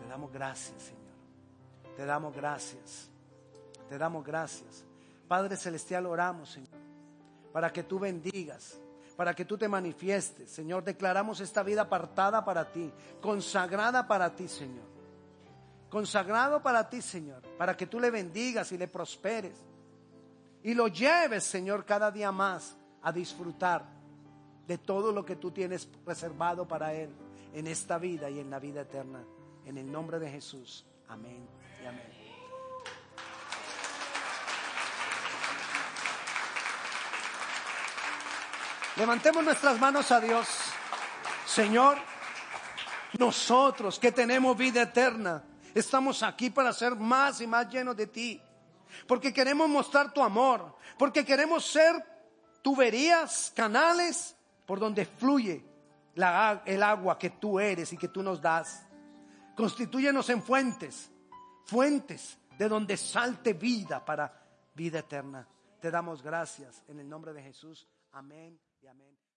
Te 0.00 0.08
damos 0.08 0.32
gracias, 0.32 0.82
Señor. 0.82 1.96
Te 1.96 2.04
damos 2.04 2.34
gracias. 2.34 3.10
Te 3.88 3.98
damos 3.98 4.24
gracias. 4.24 4.84
Padre 5.28 5.56
Celestial, 5.56 6.06
oramos, 6.06 6.50
Señor, 6.50 6.70
para 7.52 7.72
que 7.72 7.82
tú 7.82 7.98
bendigas, 7.98 8.78
para 9.16 9.34
que 9.34 9.44
tú 9.44 9.56
te 9.56 9.68
manifiestes. 9.68 10.50
Señor, 10.50 10.84
declaramos 10.84 11.40
esta 11.40 11.62
vida 11.62 11.82
apartada 11.82 12.44
para 12.44 12.70
ti, 12.70 12.92
consagrada 13.20 14.06
para 14.06 14.34
ti, 14.34 14.48
Señor. 14.48 14.84
Consagrado 15.88 16.60
para 16.62 16.88
ti, 16.88 17.00
Señor, 17.00 17.42
para 17.56 17.76
que 17.76 17.86
tú 17.86 18.00
le 18.00 18.10
bendigas 18.10 18.72
y 18.72 18.78
le 18.78 18.88
prosperes. 18.88 19.62
Y 20.64 20.72
lo 20.72 20.88
lleves, 20.88 21.44
Señor, 21.44 21.84
cada 21.84 22.10
día 22.10 22.32
más 22.32 22.74
a 23.02 23.12
disfrutar 23.12 23.84
de 24.66 24.78
todo 24.78 25.12
lo 25.12 25.22
que 25.22 25.36
tú 25.36 25.50
tienes 25.50 25.86
reservado 26.06 26.66
para 26.66 26.94
Él 26.94 27.10
en 27.52 27.66
esta 27.66 27.98
vida 27.98 28.30
y 28.30 28.40
en 28.40 28.48
la 28.48 28.58
vida 28.58 28.80
eterna. 28.80 29.22
En 29.66 29.76
el 29.76 29.92
nombre 29.92 30.18
de 30.18 30.30
Jesús. 30.30 30.86
Amén 31.08 31.46
y 31.82 31.86
amén. 31.86 32.14
Levantemos 38.96 39.44
nuestras 39.44 39.78
manos 39.78 40.10
a 40.12 40.20
Dios. 40.20 40.48
Señor, 41.46 41.98
nosotros 43.18 43.98
que 43.98 44.12
tenemos 44.12 44.56
vida 44.56 44.80
eterna, 44.80 45.42
estamos 45.74 46.22
aquí 46.22 46.48
para 46.48 46.72
ser 46.72 46.94
más 46.94 47.42
y 47.42 47.46
más 47.46 47.68
llenos 47.68 47.94
de 47.98 48.06
ti. 48.06 48.40
Porque 49.06 49.32
queremos 49.32 49.68
mostrar 49.68 50.12
tu 50.12 50.22
amor. 50.22 50.76
Porque 50.98 51.24
queremos 51.24 51.64
ser 51.64 52.04
tuberías, 52.62 53.52
canales 53.54 54.36
por 54.66 54.80
donde 54.80 55.04
fluye 55.04 55.64
el 56.14 56.82
agua 56.82 57.18
que 57.18 57.30
tú 57.30 57.60
eres 57.60 57.92
y 57.92 57.98
que 57.98 58.08
tú 58.08 58.22
nos 58.22 58.40
das. 58.40 58.86
Constitúyenos 59.56 60.28
en 60.30 60.42
fuentes, 60.42 61.10
fuentes 61.66 62.38
de 62.58 62.68
donde 62.68 62.96
salte 62.96 63.52
vida 63.52 64.04
para 64.04 64.42
vida 64.74 65.00
eterna. 65.00 65.46
Te 65.80 65.90
damos 65.90 66.22
gracias 66.22 66.82
en 66.88 67.00
el 67.00 67.08
nombre 67.08 67.32
de 67.32 67.42
Jesús. 67.42 67.86
Amén 68.12 68.58
y 68.80 68.86
amén. 68.86 69.23